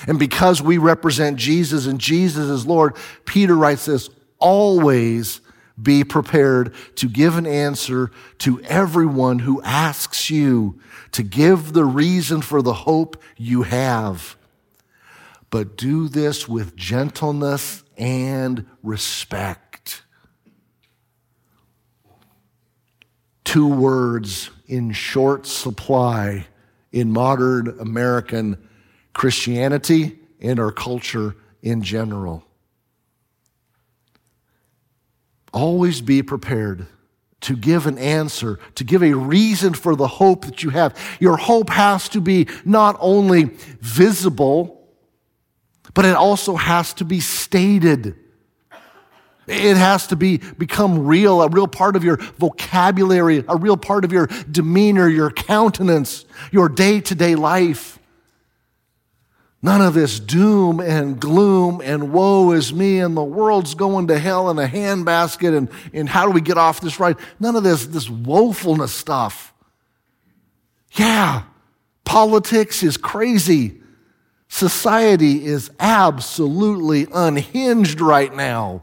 And 0.07 0.19
because 0.19 0.63
we 0.63 0.79
represent 0.79 1.37
Jesus 1.37 1.87
and 1.87 2.01
Jesus 2.01 2.49
is 2.49 2.67
Lord, 2.67 2.97
Peter 3.25 3.55
writes 3.55 3.87
this 3.87 4.11
always 4.39 5.41
be 5.81 6.05
prepared 6.05 6.75
to 6.97 7.09
give 7.09 7.37
an 7.37 7.47
answer 7.47 8.11
to 8.39 8.61
everyone 8.63 9.41
who 9.41 9.63
asks 9.63 10.31
you 10.31 10.81
to 11.13 11.23
give 11.23 11.73
the 11.73 11.85
reason 11.85 12.43
for 12.43 12.63
the 12.63 12.73
hope 12.73 13.23
you 13.37 13.63
have. 13.63 14.37
But 15.51 15.77
do 15.77 16.09
this 16.09 16.49
with 16.49 16.77
gentleness 16.77 17.83
and 17.97 18.67
respect 18.83 19.68
two 23.49 23.67
words 23.67 24.51
in 24.67 24.93
short 24.93 25.47
supply 25.47 26.47
in 26.93 27.11
modern 27.11 27.81
American 27.81 28.59
Christianity 29.15 30.19
and 30.39 30.61
our 30.61 30.71
culture 30.71 31.35
in 31.63 31.81
general. 31.81 32.45
Always 35.55 36.03
be 36.03 36.23
prepared 36.23 36.89
to 37.41 37.57
give 37.57 37.87
an 37.87 37.97
answer, 37.97 38.61
to 38.75 38.85
give 38.85 39.03
a 39.03 39.15
reason 39.15 39.73
for 39.73 39.97
the 39.97 40.09
hope 40.09 40.45
that 40.45 40.63
you 40.63 40.69
have. 40.69 40.95
Your 41.19 41.39
hope 41.39 41.71
has 41.71 42.07
to 42.11 42.21
be 42.21 42.49
not 42.67 42.99
only 43.01 43.45
visible, 43.81 44.91
but 45.95 46.05
it 46.05 46.17
also 46.17 46.55
has 46.55 46.93
to 46.93 47.05
be 47.07 47.21
stated. 47.21 48.15
It 49.49 49.77
has 49.77 50.07
to 50.09 50.17
be 50.17 50.39
become 50.39 51.07
real, 51.07 51.43
a 51.43 51.49
real 51.49 51.69
part 51.69 51.97
of 51.97 52.05
your 52.05 52.17
vocabulary, 52.39 53.45
a 53.49 53.57
real 53.57 53.77
part 53.77 54.05
of 54.05 54.13
your 54.13 54.27
demeanor, 54.51 55.09
your 55.09 55.31
countenance, 55.31 56.25
your 56.53 56.69
day-to-day 56.69 57.35
life. 57.35 57.99
None 59.61 59.81
of 59.81 59.95
this 59.95 60.21
doom 60.21 60.79
and 60.79 61.19
gloom 61.19 61.81
and 61.83 62.13
woe 62.13 62.53
is 62.53 62.73
me 62.73 63.01
and 63.01 63.17
the 63.17 63.25
world's 63.25 63.75
going 63.75 64.07
to 64.07 64.19
hell 64.19 64.51
in 64.51 64.59
a 64.59 64.69
handbasket 64.69 65.57
and, 65.57 65.69
and 65.93 66.09
how 66.09 66.27
do 66.27 66.31
we 66.31 66.41
get 66.41 66.57
off 66.57 66.81
this 66.81 67.01
ride? 67.01 67.17
None 67.41 67.57
of 67.57 67.65
this, 67.65 67.87
this 67.87 68.09
woefulness 68.09 68.91
stuff. 68.91 69.53
Yeah, 70.93 71.43
politics 72.05 72.83
is 72.85 72.97
crazy. 72.97 73.81
Society 74.49 75.45
is 75.45 75.71
absolutely 75.81 77.07
unhinged 77.13 78.01
right 78.01 78.35
now. 78.35 78.83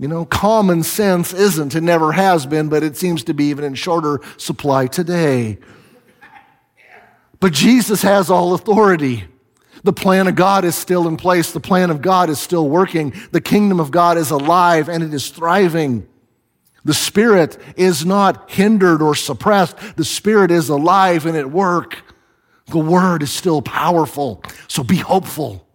You 0.00 0.08
know, 0.08 0.24
common 0.24 0.82
sense 0.82 1.34
isn't 1.34 1.74
and 1.74 1.84
never 1.84 2.12
has 2.12 2.46
been, 2.46 2.70
but 2.70 2.82
it 2.82 2.96
seems 2.96 3.22
to 3.24 3.34
be 3.34 3.44
even 3.50 3.64
in 3.64 3.74
shorter 3.74 4.22
supply 4.38 4.86
today. 4.86 5.58
But 7.38 7.52
Jesus 7.52 8.00
has 8.00 8.30
all 8.30 8.54
authority. 8.54 9.24
The 9.84 9.92
plan 9.92 10.26
of 10.26 10.36
God 10.36 10.64
is 10.64 10.74
still 10.74 11.06
in 11.06 11.18
place. 11.18 11.52
The 11.52 11.60
plan 11.60 11.90
of 11.90 12.00
God 12.00 12.30
is 12.30 12.40
still 12.40 12.70
working. 12.70 13.12
The 13.32 13.42
kingdom 13.42 13.78
of 13.78 13.90
God 13.90 14.16
is 14.16 14.30
alive 14.30 14.88
and 14.88 15.04
it 15.04 15.12
is 15.12 15.28
thriving. 15.28 16.08
The 16.82 16.94
Spirit 16.94 17.58
is 17.76 18.06
not 18.06 18.50
hindered 18.50 19.02
or 19.02 19.14
suppressed. 19.14 19.76
The 19.96 20.04
Spirit 20.06 20.50
is 20.50 20.70
alive 20.70 21.26
and 21.26 21.36
at 21.36 21.50
work. 21.50 21.98
The 22.68 22.78
Word 22.78 23.22
is 23.22 23.32
still 23.32 23.60
powerful. 23.60 24.42
So 24.66 24.82
be 24.82 24.96
hopeful 24.96 25.66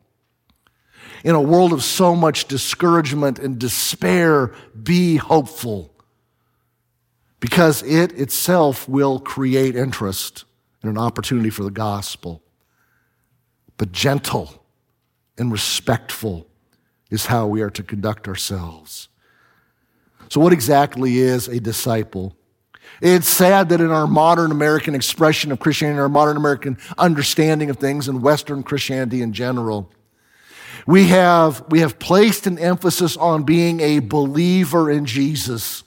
in 1.25 1.33
a 1.33 1.41
world 1.41 1.73
of 1.73 1.83
so 1.83 2.15
much 2.15 2.47
discouragement 2.47 3.39
and 3.39 3.57
despair, 3.57 4.53
be 4.83 5.15
hopeful 5.15 5.91
because 7.39 7.81
it 7.81 8.11
itself 8.11 8.87
will 8.87 9.19
create 9.19 9.75
interest 9.75 10.45
and 10.83 10.91
an 10.91 10.99
opportunity 10.99 11.49
for 11.49 11.63
the 11.63 11.71
gospel. 11.71 12.43
But 13.77 13.91
gentle 13.91 14.63
and 15.35 15.51
respectful 15.51 16.47
is 17.09 17.25
how 17.25 17.47
we 17.47 17.63
are 17.63 17.71
to 17.71 17.81
conduct 17.81 18.27
ourselves. 18.27 19.09
So, 20.29 20.39
what 20.39 20.53
exactly 20.53 21.17
is 21.17 21.47
a 21.47 21.59
disciple? 21.59 22.37
It's 23.01 23.27
sad 23.27 23.69
that 23.69 23.81
in 23.81 23.89
our 23.89 24.05
modern 24.05 24.51
American 24.51 24.93
expression 24.93 25.51
of 25.51 25.59
Christianity, 25.59 25.99
our 25.99 26.07
modern 26.07 26.37
American 26.37 26.77
understanding 26.99 27.71
of 27.71 27.77
things, 27.77 28.07
and 28.07 28.21
Western 28.21 28.61
Christianity 28.61 29.23
in 29.23 29.33
general, 29.33 29.91
we 30.85 31.07
have, 31.07 31.65
we 31.69 31.79
have 31.79 31.99
placed 31.99 32.47
an 32.47 32.59
emphasis 32.59 33.17
on 33.17 33.43
being 33.43 33.79
a 33.79 33.99
believer 33.99 34.91
in 34.91 35.05
Jesus. 35.05 35.83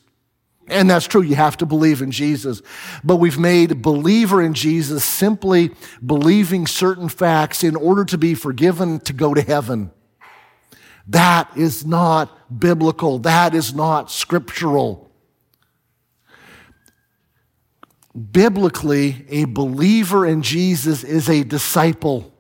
And 0.69 0.91
that's 0.91 1.07
true. 1.07 1.23
You 1.23 1.35
have 1.37 1.57
to 1.59 1.67
believe 1.67 2.03
in 2.03 2.11
Jesus. 2.11 2.61
But 3.03 3.17
we've 3.17 3.39
made 3.39 3.81
believer 3.81 4.43
in 4.43 4.55
Jesus 4.55 5.05
simply 5.05 5.71
believing 6.05 6.67
certain 6.67 7.09
facts 7.09 7.65
in 7.65 7.75
order 7.77 8.05
to 8.07 8.19
be 8.19 8.35
forgiven 8.35 9.01
to 9.01 9.13
go 9.13 9.35
to 9.35 9.41
heaven. 9.41 9.91
That 11.07 11.51
is 11.57 11.87
not 11.87 12.61
biblical. 12.61 13.19
That 13.21 13.55
is 13.55 13.73
not 13.73 14.11
scriptural. 14.11 15.09
biblically, 18.19 19.25
a 19.29 19.45
believer 19.45 20.27
in 20.27 20.43
Jesus 20.43 21.05
is 21.05 21.29
a 21.29 21.45
disciple. 21.45 22.33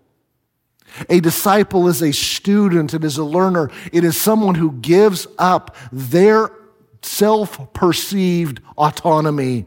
A 1.08 1.20
disciple 1.20 1.88
is 1.88 2.02
a 2.02 2.12
student, 2.12 2.94
it 2.94 3.04
is 3.04 3.18
a 3.18 3.24
learner, 3.24 3.70
it 3.92 4.04
is 4.04 4.16
someone 4.16 4.54
who 4.54 4.72
gives 4.72 5.26
up 5.38 5.76
their 5.92 6.50
self 7.02 7.72
perceived 7.72 8.60
autonomy 8.76 9.66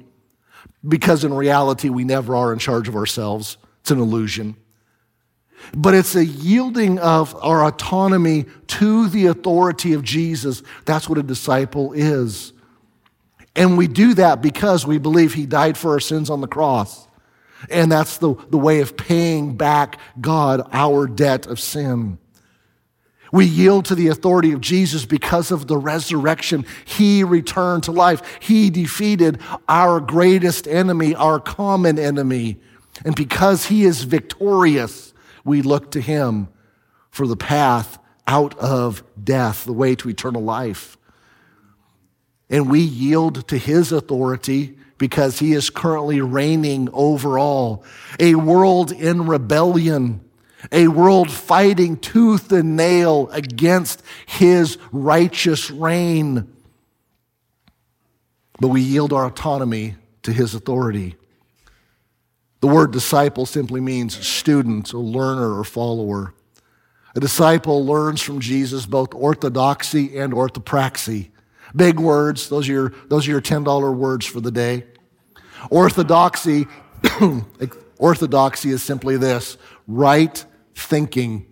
because 0.88 1.24
in 1.24 1.34
reality 1.34 1.90
we 1.90 2.04
never 2.04 2.36
are 2.36 2.52
in 2.54 2.60
charge 2.60 2.88
of 2.88 2.96
ourselves. 2.96 3.58
It's 3.82 3.92
an 3.92 4.00
illusion. 4.00 4.56
But 5.76 5.94
it's 5.94 6.16
a 6.16 6.26
yielding 6.26 7.00
of 7.00 7.36
our 7.36 7.66
autonomy 7.66 8.46
to 8.68 9.08
the 9.08 9.28
authority 9.28 9.94
of 9.94 10.04
Jesus. 10.04 10.64
That's 10.86 11.08
what 11.08 11.20
a 11.20 11.24
disciple 11.24 11.94
is. 11.94 12.54
And 13.56 13.78
we 13.78 13.88
do 13.88 14.14
that 14.16 14.42
because 14.42 14.88
we 14.88 14.98
believe 14.98 15.34
he 15.34 15.46
died 15.46 15.78
for 15.78 15.92
our 15.92 16.00
sins 16.00 16.30
on 16.30 16.42
the 16.42 16.48
cross. 16.48 17.08
And 17.70 17.92
that's 17.92 18.18
the, 18.18 18.36
the 18.50 18.58
way 18.58 18.82
of 18.82 18.98
paying 18.98 19.56
back 19.56 20.00
God 20.20 20.68
our 20.72 21.08
debt 21.08 21.48
of 21.48 21.60
sin. 21.60 22.18
We 23.32 23.46
yield 23.46 23.86
to 23.86 23.96
the 23.96 24.10
authority 24.10 24.52
of 24.52 24.60
Jesus 24.60 25.06
because 25.06 25.52
of 25.52 25.68
the 25.68 25.78
resurrection. 25.78 26.66
He 26.84 27.24
returned 27.24 27.84
to 27.84 27.92
life. 27.92 28.40
He 28.42 28.70
defeated 28.70 29.40
our 29.70 30.02
greatest 30.02 30.68
enemy, 30.68 31.16
our 31.16 31.40
common 31.40 31.98
enemy. 31.98 32.60
And 33.06 33.16
because 33.16 33.68
he 33.68 33.86
is 33.86 34.04
victorious, 34.04 35.14
we 35.46 35.62
look 35.62 35.92
to 35.92 36.02
him 36.02 36.50
for 37.10 37.26
the 37.26 37.38
path 37.38 38.00
out 38.28 38.58
of 38.60 39.04
death, 39.22 39.64
the 39.64 39.74
way 39.74 39.96
to 39.96 40.10
eternal 40.10 40.44
life. 40.44 40.98
And 42.50 42.70
we 42.70 42.82
yield 42.82 43.48
to 43.48 43.58
his 43.58 43.94
authority 43.94 44.78
because 45.02 45.40
he 45.40 45.54
is 45.54 45.72
currently 45.72 46.22
reigning 46.22 46.88
over 46.94 47.40
all. 47.40 47.84
A 48.20 48.36
world 48.36 48.92
in 48.92 49.26
rebellion, 49.26 50.22
a 50.72 50.90
world 50.90 51.32
fighting 51.32 51.98
tooth 51.98 52.52
and 52.52 52.78
nail 52.78 53.28
against 53.32 54.04
his 54.28 54.78
righteous 54.92 55.72
reign. 55.72 56.54
But 58.60 58.68
we 58.68 58.82
yield 58.82 59.12
our 59.12 59.26
autonomy 59.26 59.96
to 60.22 60.32
his 60.32 60.54
authority. 60.54 61.16
The 62.60 62.68
word 62.68 62.92
disciple 62.92 63.48
simply 63.48 63.82
means 63.82 64.24
student, 64.24 64.94
or 64.94 65.00
learner, 65.00 65.58
or 65.58 65.64
follower. 65.64 66.36
A 67.16 67.20
disciple 67.20 67.84
learns 67.84 68.22
from 68.22 68.40
Jesus 68.40 68.86
both 68.86 69.16
orthodoxy 69.16 70.16
and 70.16 70.32
orthopraxy. 70.32 71.32
Big 71.76 72.00
words, 72.00 72.50
those 72.50 72.70
are 72.70 72.72
your, 72.72 72.94
those 73.08 73.28
are 73.28 73.32
your 73.32 73.42
$10 73.42 73.96
words 73.96 74.28
for 74.28 74.42
the 74.42 74.52
day. 74.52 74.84
Orthodoxy, 75.70 76.68
orthodoxy 77.98 78.70
is 78.72 78.82
simply 78.82 79.18
this 79.18 79.58
right 79.88 80.44
thinking. 80.76 81.46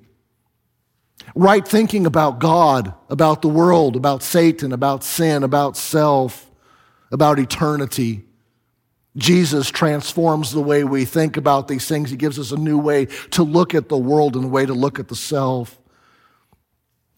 Right 1.35 1.67
thinking 1.67 2.05
about 2.05 2.39
God, 2.39 2.93
about 3.09 3.41
the 3.41 3.49
world, 3.49 3.95
about 3.95 4.23
Satan, 4.23 4.71
about 4.71 5.03
sin, 5.03 5.43
about 5.43 5.77
self, 5.77 6.49
about 7.11 7.39
eternity. 7.39 8.23
Jesus 9.17 9.69
transforms 9.69 10.51
the 10.51 10.61
way 10.61 10.83
we 10.83 11.05
think 11.05 11.37
about 11.37 11.67
these 11.67 11.87
things. 11.87 12.09
He 12.09 12.17
gives 12.17 12.39
us 12.39 12.51
a 12.51 12.57
new 12.57 12.77
way 12.77 13.05
to 13.31 13.43
look 13.43 13.75
at 13.75 13.89
the 13.89 13.97
world 13.97 14.35
and 14.35 14.45
a 14.45 14.47
way 14.47 14.65
to 14.65 14.73
look 14.73 14.99
at 14.99 15.07
the 15.07 15.15
self. 15.15 15.79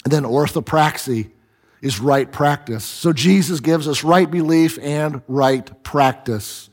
And 0.04 0.12
then 0.12 0.24
orthopraxy 0.24 1.32
is 1.82 2.00
right 2.00 2.32
practice. 2.32 2.84
So 2.84 3.14
Jesus 3.14 3.60
gives 3.60 3.88
us 3.88 4.04
right 4.04 4.30
belief 4.30 4.80
and 4.82 5.22
right 5.28 5.84
practice. 5.84 6.71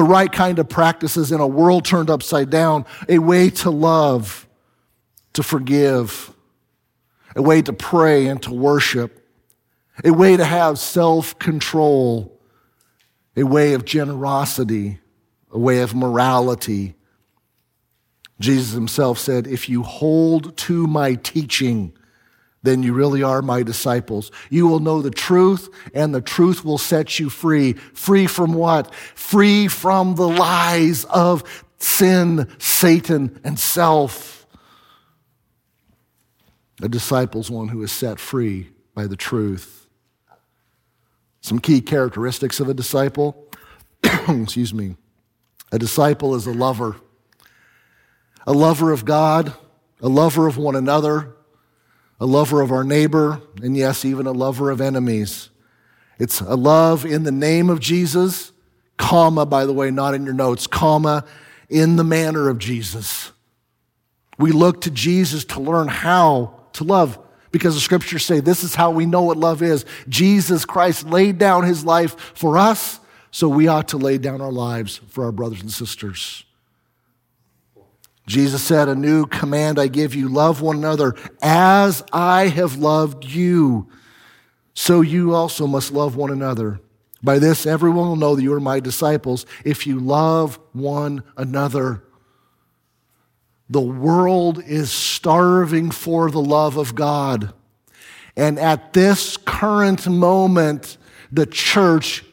The 0.00 0.04
right 0.04 0.32
kind 0.32 0.58
of 0.58 0.66
practices 0.66 1.30
in 1.30 1.40
a 1.40 1.46
world 1.46 1.84
turned 1.84 2.08
upside 2.08 2.48
down, 2.48 2.86
a 3.06 3.18
way 3.18 3.50
to 3.50 3.70
love, 3.70 4.48
to 5.34 5.42
forgive, 5.42 6.32
a 7.36 7.42
way 7.42 7.60
to 7.60 7.74
pray 7.74 8.26
and 8.26 8.42
to 8.44 8.50
worship, 8.50 9.22
a 10.02 10.10
way 10.10 10.38
to 10.38 10.44
have 10.46 10.78
self 10.78 11.38
control 11.38 12.40
a 13.36 13.42
way 13.42 13.74
of 13.74 13.84
generosity, 13.84 15.00
a 15.52 15.58
way 15.58 15.82
of 15.82 15.94
morality. 15.94 16.94
Jesus 18.40 18.72
himself 18.72 19.18
said, 19.18 19.46
If 19.46 19.68
you 19.68 19.82
hold 19.82 20.56
to 20.56 20.86
my 20.86 21.16
teaching, 21.16 21.92
then 22.62 22.82
you 22.82 22.92
really 22.92 23.22
are 23.22 23.40
my 23.40 23.62
disciples. 23.62 24.30
You 24.50 24.66
will 24.66 24.80
know 24.80 25.00
the 25.00 25.10
truth, 25.10 25.68
and 25.94 26.14
the 26.14 26.20
truth 26.20 26.64
will 26.64 26.78
set 26.78 27.18
you 27.18 27.30
free. 27.30 27.72
Free 27.72 28.26
from 28.26 28.52
what? 28.52 28.94
Free 28.94 29.66
from 29.66 30.14
the 30.14 30.28
lies 30.28 31.04
of 31.06 31.42
sin, 31.78 32.48
Satan, 32.58 33.40
and 33.44 33.58
self. 33.58 34.46
A 36.82 36.88
disciple's 36.88 37.50
one 37.50 37.68
who 37.68 37.82
is 37.82 37.92
set 37.92 38.20
free 38.20 38.70
by 38.94 39.06
the 39.06 39.16
truth. 39.16 39.88
Some 41.40 41.58
key 41.58 41.80
characteristics 41.80 42.60
of 42.60 42.68
a 42.68 42.74
disciple. 42.74 43.48
Excuse 44.02 44.74
me. 44.74 44.96
A 45.72 45.78
disciple 45.78 46.34
is 46.34 46.46
a 46.46 46.52
lover, 46.52 46.96
a 48.46 48.52
lover 48.52 48.92
of 48.92 49.04
God, 49.04 49.54
a 50.00 50.08
lover 50.08 50.48
of 50.48 50.56
one 50.56 50.74
another, 50.74 51.36
a 52.20 52.26
lover 52.26 52.60
of 52.60 52.70
our 52.70 52.84
neighbor, 52.84 53.40
and 53.62 53.76
yes, 53.76 54.04
even 54.04 54.26
a 54.26 54.32
lover 54.32 54.70
of 54.70 54.80
enemies. 54.80 55.48
It's 56.18 56.40
a 56.42 56.54
love 56.54 57.06
in 57.06 57.22
the 57.22 57.32
name 57.32 57.70
of 57.70 57.80
Jesus, 57.80 58.52
comma, 58.98 59.46
by 59.46 59.64
the 59.64 59.72
way, 59.72 59.90
not 59.90 60.14
in 60.14 60.24
your 60.24 60.34
notes, 60.34 60.66
comma, 60.66 61.24
in 61.70 61.96
the 61.96 62.04
manner 62.04 62.50
of 62.50 62.58
Jesus. 62.58 63.32
We 64.38 64.52
look 64.52 64.82
to 64.82 64.90
Jesus 64.90 65.44
to 65.46 65.60
learn 65.60 65.88
how 65.88 66.60
to 66.74 66.84
love 66.84 67.18
because 67.52 67.74
the 67.74 67.80
scriptures 67.80 68.24
say 68.24 68.40
this 68.40 68.62
is 68.62 68.74
how 68.74 68.90
we 68.90 69.06
know 69.06 69.22
what 69.22 69.36
love 69.38 69.62
is. 69.62 69.84
Jesus 70.08 70.64
Christ 70.64 71.06
laid 71.06 71.38
down 71.38 71.64
his 71.64 71.84
life 71.84 72.18
for 72.34 72.58
us, 72.58 73.00
so 73.30 73.48
we 73.48 73.66
ought 73.66 73.88
to 73.88 73.96
lay 73.96 74.18
down 74.18 74.40
our 74.40 74.52
lives 74.52 75.00
for 75.08 75.24
our 75.24 75.32
brothers 75.32 75.62
and 75.62 75.70
sisters. 75.70 76.44
Jesus 78.30 78.62
said, 78.62 78.88
A 78.88 78.94
new 78.94 79.26
command 79.26 79.76
I 79.76 79.88
give 79.88 80.14
you 80.14 80.28
love 80.28 80.60
one 80.60 80.76
another 80.76 81.16
as 81.42 82.04
I 82.12 82.46
have 82.46 82.76
loved 82.76 83.24
you. 83.24 83.88
So 84.72 85.00
you 85.00 85.34
also 85.34 85.66
must 85.66 85.90
love 85.90 86.14
one 86.14 86.30
another. 86.30 86.80
By 87.24 87.40
this, 87.40 87.66
everyone 87.66 88.06
will 88.06 88.14
know 88.14 88.36
that 88.36 88.42
you 88.42 88.54
are 88.54 88.60
my 88.60 88.78
disciples 88.78 89.46
if 89.64 89.84
you 89.84 89.98
love 89.98 90.60
one 90.72 91.24
another. 91.36 92.04
The 93.68 93.80
world 93.80 94.62
is 94.64 94.92
starving 94.92 95.90
for 95.90 96.30
the 96.30 96.40
love 96.40 96.76
of 96.76 96.94
God. 96.94 97.52
And 98.36 98.60
at 98.60 98.92
this 98.92 99.36
current 99.38 100.06
moment, 100.06 100.98
the 101.32 101.46
church 101.46 102.24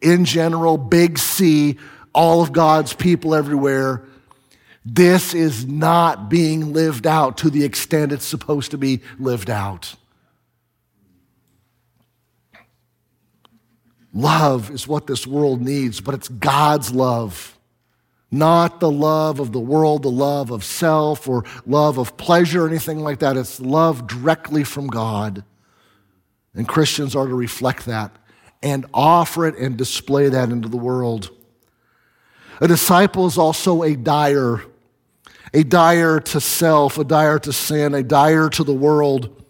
in 0.00 0.24
general, 0.24 0.78
big 0.78 1.18
C, 1.18 1.76
all 2.14 2.40
of 2.40 2.54
God's 2.54 2.94
people 2.94 3.34
everywhere, 3.34 4.06
this 4.84 5.34
is 5.34 5.66
not 5.66 6.28
being 6.28 6.72
lived 6.72 7.06
out 7.06 7.38
to 7.38 7.50
the 7.50 7.64
extent 7.64 8.12
it's 8.12 8.24
supposed 8.24 8.72
to 8.72 8.78
be 8.78 9.00
lived 9.18 9.50
out. 9.50 9.94
Love 14.12 14.70
is 14.70 14.86
what 14.86 15.06
this 15.06 15.26
world 15.26 15.62
needs, 15.62 16.00
but 16.00 16.14
it's 16.14 16.28
God's 16.28 16.92
love 16.92 17.52
not 18.32 18.80
the 18.80 18.90
love 18.90 19.38
of 19.38 19.52
the 19.52 19.60
world, 19.60 20.02
the 20.02 20.10
love 20.10 20.50
of 20.50 20.64
self 20.64 21.28
or 21.28 21.44
love 21.66 21.98
of 21.98 22.16
pleasure 22.16 22.64
or 22.64 22.68
anything 22.68 23.00
like 23.00 23.18
that. 23.18 23.36
It's 23.36 23.60
love 23.60 24.06
directly 24.06 24.64
from 24.64 24.86
God. 24.86 25.44
And 26.54 26.66
Christians 26.66 27.14
are 27.14 27.26
to 27.26 27.34
reflect 27.34 27.84
that 27.86 28.16
and 28.62 28.86
offer 28.94 29.46
it 29.46 29.56
and 29.58 29.76
display 29.76 30.30
that 30.30 30.48
into 30.48 30.68
the 30.68 30.78
world. 30.78 31.30
A 32.62 32.68
disciple 32.68 33.26
is 33.26 33.36
also 33.36 33.82
a 33.82 33.96
dyer, 33.96 34.62
a 35.54 35.62
dyer 35.62 36.20
to 36.20 36.40
self, 36.40 36.98
a 36.98 37.04
dyer 37.04 37.38
to 37.40 37.52
sin, 37.52 37.94
a 37.94 38.02
dyer 38.02 38.48
to 38.50 38.64
the 38.64 38.74
world. 38.74 39.42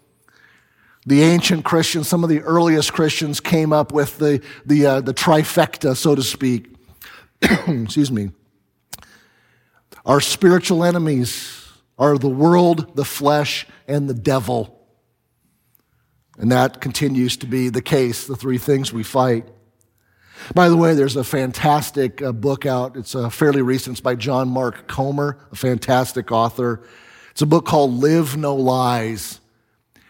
The 1.05 1.21
ancient 1.21 1.65
Christians, 1.65 2.07
some 2.07 2.23
of 2.23 2.29
the 2.29 2.41
earliest 2.41 2.93
Christians 2.93 3.39
came 3.39 3.73
up 3.73 3.91
with 3.91 4.17
the, 4.17 4.41
the, 4.65 4.85
uh, 4.85 5.01
the 5.01 5.13
trifecta, 5.13 5.95
so 5.95 6.15
to 6.15 6.23
speak. 6.23 6.73
Excuse 7.41 8.11
me. 8.11 8.31
Our 10.05 10.21
spiritual 10.21 10.83
enemies 10.83 11.69
are 11.97 12.17
the 12.17 12.29
world, 12.29 12.95
the 12.95 13.05
flesh, 13.05 13.65
and 13.87 14.09
the 14.09 14.13
devil. 14.13 14.79
And 16.37 16.51
that 16.51 16.81
continues 16.81 17.37
to 17.37 17.45
be 17.45 17.69
the 17.69 17.81
case, 17.81 18.25
the 18.25 18.35
three 18.35 18.57
things 18.57 18.91
we 18.91 19.03
fight. 19.03 19.47
By 20.53 20.69
the 20.69 20.77
way, 20.77 20.93
there's 20.93 21.15
a 21.15 21.23
fantastic 21.23 22.21
uh, 22.21 22.31
book 22.31 22.65
out. 22.65 22.95
It's 22.95 23.15
uh, 23.15 23.29
fairly 23.29 23.61
recent. 23.61 23.95
It's 23.95 24.01
by 24.01 24.15
John 24.15 24.49
Mark 24.49 24.87
Comer, 24.87 25.37
a 25.51 25.55
fantastic 25.55 26.31
author. 26.31 26.81
It's 27.31 27.41
a 27.41 27.45
book 27.45 27.65
called 27.65 27.93
Live 27.93 28.37
No 28.37 28.55
Lies. 28.55 29.39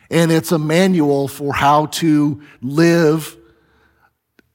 And 0.10 0.32
it's 0.32 0.52
a 0.52 0.60
manual 0.60 1.28
for 1.28 1.54
how 1.54 1.88
to 1.88 2.42
live 2.62 3.38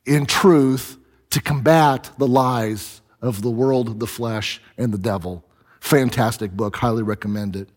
in 0.04 0.26
truth 0.26 0.98
to 1.30 1.40
combat 1.40 2.10
the 2.18 2.26
lies 2.26 3.00
of 3.20 3.42
the 3.42 3.50
world, 3.50 4.00
the 4.00 4.06
flesh, 4.06 4.60
and 4.76 4.92
the 4.92 4.98
devil. 4.98 5.44
Fantastic 5.80 6.52
book, 6.52 6.76
highly 6.76 7.02
recommend 7.02 7.56
it. 7.56 7.68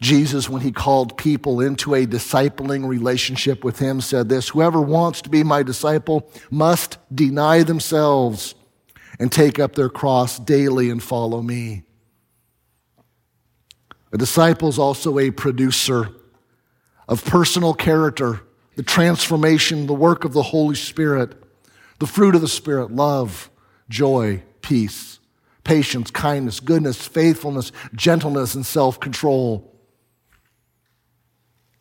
Jesus, 0.00 0.48
when 0.48 0.62
he 0.62 0.72
called 0.72 1.18
people 1.18 1.60
into 1.60 1.94
a 1.94 2.06
discipling 2.06 2.88
relationship 2.88 3.62
with 3.62 3.78
him, 3.78 4.00
said 4.00 4.28
this 4.28 4.48
Whoever 4.48 4.80
wants 4.80 5.20
to 5.22 5.28
be 5.28 5.42
my 5.42 5.62
disciple 5.62 6.30
must 6.50 6.96
deny 7.14 7.62
themselves 7.62 8.54
and 9.18 9.30
take 9.30 9.58
up 9.58 9.74
their 9.74 9.90
cross 9.90 10.38
daily 10.38 10.88
and 10.88 11.02
follow 11.02 11.42
me. 11.42 11.82
A 14.12 14.18
disciple 14.18 14.70
is 14.70 14.78
also 14.78 15.18
a 15.18 15.30
producer 15.30 16.08
of 17.06 17.22
personal 17.24 17.74
character, 17.74 18.40
the 18.76 18.82
transformation, 18.82 19.86
the 19.86 19.92
work 19.92 20.24
of 20.24 20.32
the 20.32 20.42
Holy 20.42 20.74
Spirit, 20.76 21.34
the 21.98 22.06
fruit 22.06 22.34
of 22.34 22.40
the 22.40 22.48
Spirit 22.48 22.90
love, 22.90 23.50
joy, 23.90 24.42
peace, 24.62 25.18
patience, 25.62 26.10
kindness, 26.10 26.58
goodness, 26.58 27.06
faithfulness, 27.06 27.70
gentleness, 27.94 28.54
and 28.54 28.64
self 28.64 28.98
control 28.98 29.70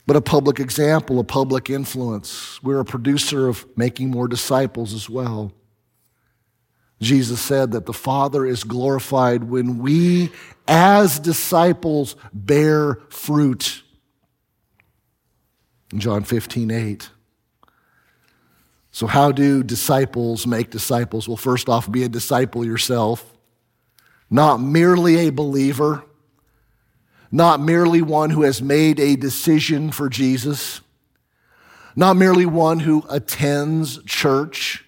but 0.10 0.16
a 0.16 0.22
public 0.22 0.60
example, 0.60 1.20
a 1.20 1.24
public 1.24 1.70
influence. 1.70 2.60
We're 2.64 2.80
a 2.80 2.84
producer 2.84 3.48
of 3.48 3.64
making 3.78 4.10
more 4.10 4.28
disciples 4.28 4.92
as 4.96 5.08
well. 5.08 5.52
Jesus 7.00 7.40
said 7.40 7.74
that 7.74 7.86
the 7.86 7.94
Father 7.94 8.44
is 8.44 8.64
glorified 8.64 9.44
when 9.44 9.78
we, 9.78 10.32
as 10.68 11.20
disciples, 11.20 12.16
bear 12.34 12.98
fruit. 13.10 13.84
In 15.94 16.00
John 16.00 16.24
15, 16.24 16.72
8. 16.72 17.10
So, 18.90 19.06
how 19.06 19.32
do 19.32 19.62
disciples 19.62 20.48
make 20.48 20.72
disciples? 20.72 21.28
Well, 21.28 21.38
first 21.38 21.70
off, 21.70 21.92
be 21.92 22.02
a 22.02 22.10
disciple 22.10 22.66
yourself, 22.66 23.32
not 24.28 24.60
merely 24.60 25.28
a 25.28 25.30
believer 25.30 26.04
not 27.32 27.60
merely 27.60 28.02
one 28.02 28.32
who 28.32 28.44
has 28.44 28.62
made 28.62 29.00
a 29.00 29.16
decision 29.16 29.92
for 29.92 30.10
Jesus, 30.10 30.82
not 31.96 32.16
merely 32.16 32.46
one 32.46 32.80
who 32.80 33.04
attends 33.10 34.02
church, 34.04 34.86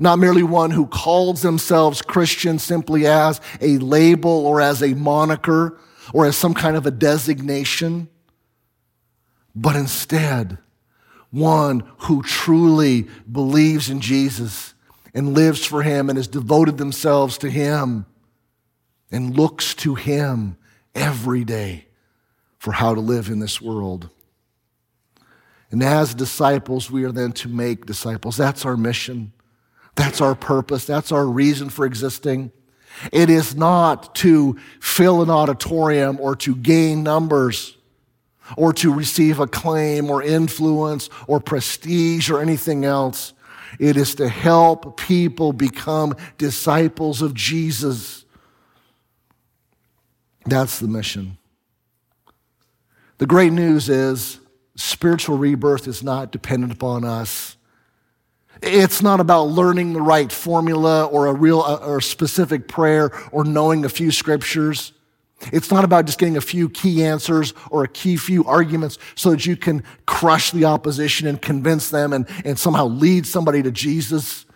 not 0.00 0.18
merely 0.18 0.42
one 0.42 0.70
who 0.70 0.86
calls 0.86 1.42
themselves 1.42 2.02
Christian 2.02 2.58
simply 2.58 3.06
as 3.06 3.40
a 3.60 3.78
label 3.78 4.46
or 4.46 4.60
as 4.60 4.82
a 4.82 4.94
moniker 4.94 5.78
or 6.12 6.26
as 6.26 6.36
some 6.36 6.54
kind 6.54 6.76
of 6.76 6.86
a 6.86 6.90
designation, 6.90 8.08
but 9.54 9.76
instead 9.76 10.58
one 11.30 11.82
who 11.98 12.22
truly 12.22 13.08
believes 13.30 13.90
in 13.90 14.00
Jesus 14.00 14.74
and 15.12 15.34
lives 15.34 15.64
for 15.64 15.82
him 15.82 16.08
and 16.08 16.16
has 16.16 16.28
devoted 16.28 16.78
themselves 16.78 17.38
to 17.38 17.50
him 17.50 18.06
and 19.10 19.36
looks 19.36 19.74
to 19.74 19.94
him 19.94 20.56
every 20.94 21.44
day 21.44 21.86
for 22.58 22.72
how 22.72 22.94
to 22.94 23.00
live 23.00 23.28
in 23.28 23.40
this 23.40 23.60
world. 23.60 24.08
And 25.70 25.82
as 25.82 26.14
disciples, 26.14 26.90
we 26.90 27.04
are 27.04 27.12
then 27.12 27.32
to 27.32 27.48
make 27.48 27.86
disciples. 27.86 28.36
That's 28.36 28.64
our 28.64 28.76
mission. 28.76 29.32
That's 29.96 30.20
our 30.20 30.34
purpose. 30.34 30.84
That's 30.84 31.12
our 31.12 31.26
reason 31.26 31.68
for 31.68 31.84
existing. 31.84 32.52
It 33.12 33.28
is 33.28 33.56
not 33.56 34.14
to 34.16 34.56
fill 34.80 35.22
an 35.22 35.30
auditorium 35.30 36.18
or 36.20 36.36
to 36.36 36.54
gain 36.54 37.02
numbers 37.02 37.76
or 38.56 38.72
to 38.74 38.92
receive 38.92 39.40
acclaim 39.40 40.10
or 40.10 40.22
influence 40.22 41.08
or 41.26 41.40
prestige 41.40 42.30
or 42.30 42.40
anything 42.40 42.84
else. 42.84 43.32
It 43.80 43.96
is 43.96 44.14
to 44.16 44.28
help 44.28 44.96
people 44.96 45.52
become 45.52 46.14
disciples 46.38 47.22
of 47.22 47.34
Jesus. 47.34 48.23
That's 50.46 50.78
the 50.78 50.88
mission. 50.88 51.38
The 53.18 53.26
great 53.26 53.52
news 53.52 53.88
is 53.88 54.40
spiritual 54.76 55.38
rebirth 55.38 55.86
is 55.86 56.02
not 56.02 56.32
dependent 56.32 56.72
upon 56.72 57.04
us. 57.04 57.56
It's 58.62 59.02
not 59.02 59.20
about 59.20 59.44
learning 59.44 59.92
the 59.92 60.00
right 60.00 60.30
formula 60.30 61.06
or 61.06 61.26
a 61.26 61.32
real 61.32 61.60
uh, 61.60 61.76
or 61.76 61.98
a 61.98 62.02
specific 62.02 62.68
prayer 62.68 63.10
or 63.30 63.44
knowing 63.44 63.84
a 63.84 63.88
few 63.88 64.10
scriptures. 64.10 64.92
It's 65.52 65.70
not 65.70 65.84
about 65.84 66.06
just 66.06 66.18
getting 66.18 66.36
a 66.36 66.40
few 66.40 66.70
key 66.70 67.04
answers 67.04 67.52
or 67.70 67.84
a 67.84 67.88
key 67.88 68.16
few 68.16 68.44
arguments 68.44 68.98
so 69.14 69.30
that 69.30 69.44
you 69.44 69.56
can 69.56 69.82
crush 70.06 70.50
the 70.52 70.64
opposition 70.64 71.26
and 71.26 71.40
convince 71.40 71.90
them 71.90 72.12
and, 72.12 72.26
and 72.44 72.58
somehow 72.58 72.86
lead 72.86 73.26
somebody 73.26 73.62
to 73.62 73.70
Jesus. 73.70 74.46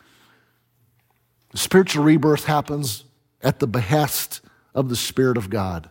Spiritual 1.55 2.05
rebirth 2.05 2.45
happens 2.45 3.05
at 3.43 3.59
the 3.59 3.67
behest 3.67 4.41
of 4.79 4.89
the 4.89 4.97
Spirit 4.97 5.37
of 5.37 5.51
God. 5.51 5.91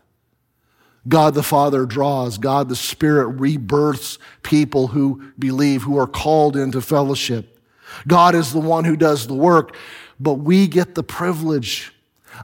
God 1.10 1.34
the 1.34 1.44
Father 1.44 1.86
draws, 1.86 2.38
God 2.38 2.70
the 2.70 2.76
Spirit 2.76 3.28
rebirths 3.40 4.18
people 4.44 4.88
who 4.88 5.34
believe, 5.38 5.84
who 5.84 5.98
are 5.98 6.08
called 6.08 6.56
into 6.56 6.80
fellowship. 6.82 7.60
God 8.08 8.34
is 8.34 8.54
the 8.54 8.62
one 8.62 8.86
who 8.86 8.96
does 8.96 9.28
the 9.28 9.34
work, 9.34 9.76
but 10.22 10.36
we 10.36 10.68
get 10.68 10.96
the 10.96 11.04
privilege 11.04 11.92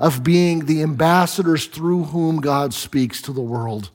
of 0.02 0.22
being 0.22 0.66
the 0.66 0.82
ambassadors 0.82 1.68
through 1.68 2.04
whom 2.06 2.42
God 2.42 2.74
speaks 2.74 3.22
to 3.22 3.32
the 3.32 3.42
world. 3.42 3.90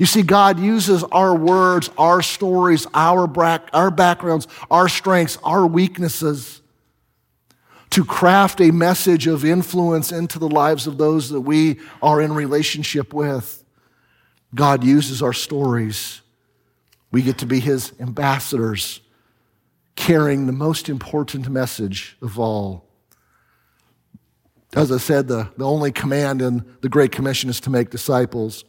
You 0.00 0.06
see, 0.06 0.22
God 0.22 0.58
uses 0.58 1.04
our 1.04 1.34
words, 1.34 1.90
our 1.96 2.22
stories, 2.22 2.88
our, 2.92 3.28
back, 3.28 3.68
our 3.72 3.92
backgrounds, 3.92 4.48
our 4.68 4.88
strengths, 4.88 5.38
our 5.44 5.64
weaknesses 5.64 6.61
to 7.92 8.06
craft 8.06 8.60
a 8.62 8.70
message 8.70 9.26
of 9.26 9.44
influence 9.44 10.12
into 10.12 10.38
the 10.38 10.48
lives 10.48 10.86
of 10.86 10.96
those 10.96 11.28
that 11.28 11.42
we 11.42 11.78
are 12.00 12.22
in 12.22 12.32
relationship 12.32 13.12
with. 13.12 13.62
God 14.54 14.82
uses 14.82 15.22
our 15.22 15.34
stories. 15.34 16.22
We 17.10 17.20
get 17.20 17.36
to 17.38 17.46
be 17.46 17.60
his 17.60 17.92
ambassadors, 18.00 19.02
carrying 19.94 20.46
the 20.46 20.52
most 20.52 20.88
important 20.88 21.50
message 21.50 22.16
of 22.22 22.38
all. 22.38 22.88
As 24.74 24.90
I 24.90 24.96
said, 24.96 25.28
the, 25.28 25.50
the 25.58 25.66
only 25.66 25.92
command 25.92 26.40
in 26.40 26.64
the 26.80 26.88
Great 26.88 27.12
Commission 27.12 27.50
is 27.50 27.60
to 27.60 27.70
make 27.70 27.90
disciples. 27.90 28.64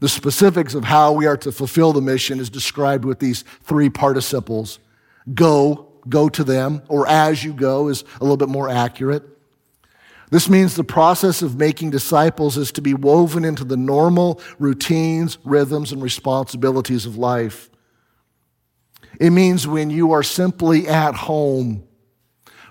The 0.00 0.08
specifics 0.08 0.74
of 0.74 0.82
how 0.82 1.12
we 1.12 1.26
are 1.26 1.36
to 1.36 1.52
fulfill 1.52 1.92
the 1.92 2.00
mission 2.00 2.40
is 2.40 2.50
described 2.50 3.04
with 3.04 3.20
these 3.20 3.42
three 3.62 3.90
participles 3.90 4.80
go, 5.34 5.89
go 6.08 6.28
to 6.28 6.44
them, 6.44 6.82
or 6.88 7.06
as 7.06 7.44
you 7.44 7.52
go 7.52 7.88
is 7.88 8.04
a 8.20 8.24
little 8.24 8.36
bit 8.36 8.48
more 8.48 8.68
accurate. 8.68 9.22
This 10.30 10.48
means 10.48 10.76
the 10.76 10.84
process 10.84 11.42
of 11.42 11.56
making 11.56 11.90
disciples 11.90 12.56
is 12.56 12.70
to 12.72 12.80
be 12.80 12.94
woven 12.94 13.44
into 13.44 13.64
the 13.64 13.76
normal 13.76 14.40
routines, 14.58 15.38
rhythms, 15.44 15.90
and 15.90 16.00
responsibilities 16.00 17.04
of 17.04 17.16
life. 17.16 17.68
It 19.18 19.30
means 19.30 19.66
when 19.66 19.90
you 19.90 20.12
are 20.12 20.22
simply 20.22 20.86
at 20.86 21.14
home 21.14 21.82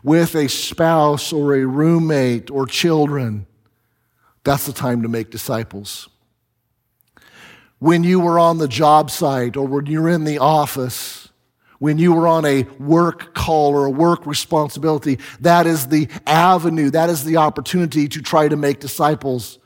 with 0.03 0.35
a 0.35 0.47
spouse 0.47 1.33
or 1.33 1.53
a 1.53 1.65
roommate 1.65 2.49
or 2.49 2.65
children, 2.65 3.45
that's 4.45 4.65
the 4.65 4.73
time 4.73 5.01
to 5.01 5.09
make 5.09 5.29
disciples. 5.29 6.07
When 7.79 8.05
you 8.05 8.21
were 8.21 8.39
on 8.39 8.57
the 8.57 8.69
job 8.69 9.11
site 9.11 9.57
or 9.57 9.67
when 9.67 9.85
you're 9.85 10.09
in 10.09 10.23
the 10.23 10.37
office, 10.37 11.18
when 11.79 11.97
you 11.97 12.15
are 12.17 12.27
on 12.27 12.45
a 12.45 12.63
work 12.77 13.33
call 13.33 13.73
or 13.73 13.85
a 13.85 13.89
work 13.89 14.25
responsibility, 14.25 15.17
that 15.39 15.65
is 15.65 15.87
the 15.87 16.07
avenue, 16.27 16.89
that 16.91 17.09
is 17.09 17.23
the 17.23 17.37
opportunity 17.37 18.07
to 18.09 18.21
try 18.21 18.47
to 18.47 18.55
make 18.57 18.79
disciples. 18.79 19.57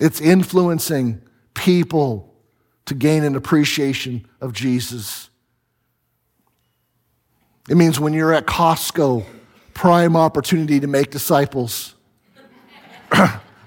It's 0.00 0.20
influencing 0.20 1.20
people 1.52 2.34
to 2.86 2.94
gain 2.94 3.24
an 3.24 3.36
appreciation 3.36 4.26
of 4.40 4.52
Jesus. 4.52 5.28
It 7.68 7.76
means 7.76 8.00
when 8.00 8.12
you're 8.12 8.32
at 8.32 8.46
Costco, 8.46 9.24
prime 9.74 10.16
opportunity 10.16 10.80
to 10.80 10.86
make 10.86 11.10
disciples 11.10 11.94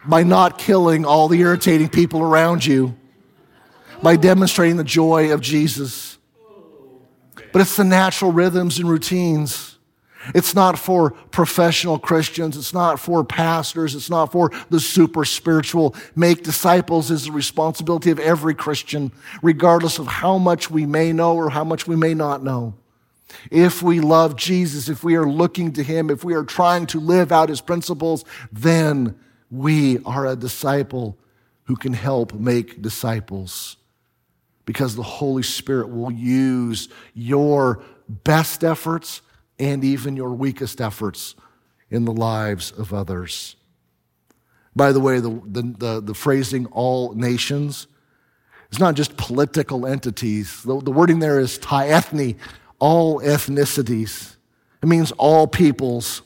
by 0.06 0.24
not 0.24 0.58
killing 0.58 1.06
all 1.06 1.28
the 1.28 1.40
irritating 1.40 1.90
people 1.90 2.22
around 2.22 2.66
you, 2.66 2.96
by 4.02 4.16
demonstrating 4.16 4.78
the 4.78 4.84
joy 4.84 5.32
of 5.34 5.42
Jesus 5.42 6.07
but 7.52 7.62
it's 7.62 7.78
the 7.78 7.84
natural 7.84 8.32
rhythms 8.32 8.80
and 8.80 8.90
routines. 8.90 9.78
It's 10.36 10.54
not 10.54 10.78
for 10.78 11.12
professional 11.12 12.00
Christians. 12.00 12.58
It's 12.58 12.74
not 12.74 13.00
for 13.00 13.24
pastors. 13.24 13.96
It's 13.96 14.10
not 14.10 14.32
for 14.32 14.52
the 14.70 14.80
super 14.80 15.26
spiritual. 15.26 15.96
Make 16.16 16.44
disciples 16.44 17.12
is 17.12 17.26
the 17.26 17.32
responsibility 17.32 18.12
of 18.12 18.20
every 18.20 18.54
Christian, 18.54 19.12
regardless 19.42 20.00
of 20.00 20.08
how 20.08 20.38
much 20.38 20.70
we 20.70 20.86
may 20.86 21.14
know 21.14 21.36
or 21.36 21.50
how 21.50 21.64
much 21.64 21.88
we 21.88 21.96
may 21.96 22.14
not 22.14 22.44
know. 22.44 22.76
If 23.52 23.82
we 23.82 24.00
love 24.00 24.36
Jesus, 24.36 24.90
if 24.90 25.04
we 25.04 25.16
are 25.16 25.28
looking 25.28 25.74
to 25.74 25.84
Him, 25.84 26.10
if 26.10 26.24
we 26.24 26.34
are 26.34 26.44
trying 26.44 26.88
to 26.88 27.00
live 27.00 27.32
out 27.32 27.50
His 27.50 27.62
principles, 27.62 28.26
then 28.52 29.18
we 29.52 30.00
are 30.04 30.26
a 30.26 30.36
disciple 30.36 31.18
who 31.66 31.76
can 31.76 31.94
help 31.94 32.34
make 32.34 32.82
disciples 32.82 33.78
because 34.68 34.98
the 34.98 35.02
Holy 35.02 35.44
Spirit 35.44 35.90
will 35.90 36.12
use 36.12 36.90
your 37.14 37.82
best 38.10 38.66
efforts 38.66 39.22
and 39.58 39.82
even 39.82 40.18
your 40.18 40.34
weakest 40.34 40.82
efforts 40.82 41.36
in 41.90 42.04
the 42.04 42.12
lives 42.12 42.72
of 42.72 42.94
others. 42.94 43.56
By 44.76 44.92
the 44.92 45.00
way, 45.00 45.22
the, 45.22 45.42
the, 45.46 45.62
the, 45.62 46.02
the 46.02 46.14
phrasing 46.14 46.66
all 46.68 47.14
nations 47.14 47.88
is 48.70 48.78
not 48.78 48.96
just 48.96 49.16
political 49.16 49.88
entities. 49.88 50.62
The, 50.64 50.82
the 50.82 50.92
wording 50.92 51.20
there 51.20 51.40
is 51.40 51.58
ethne, 51.72 52.36
all 52.78 53.22
ethnicities. 53.22 54.36
It 54.84 54.88
means 54.88 55.14
all 55.14 55.48
peoples. 55.48 56.24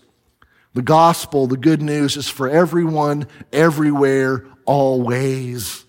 The 0.73 0.81
gospel, 0.81 1.45
the 1.45 1.57
good 1.57 1.81
news, 1.83 2.17
is 2.17 2.27
for 2.27 2.49
everyone, 2.49 3.27
everywhere, 3.53 4.47
always. 4.65 5.85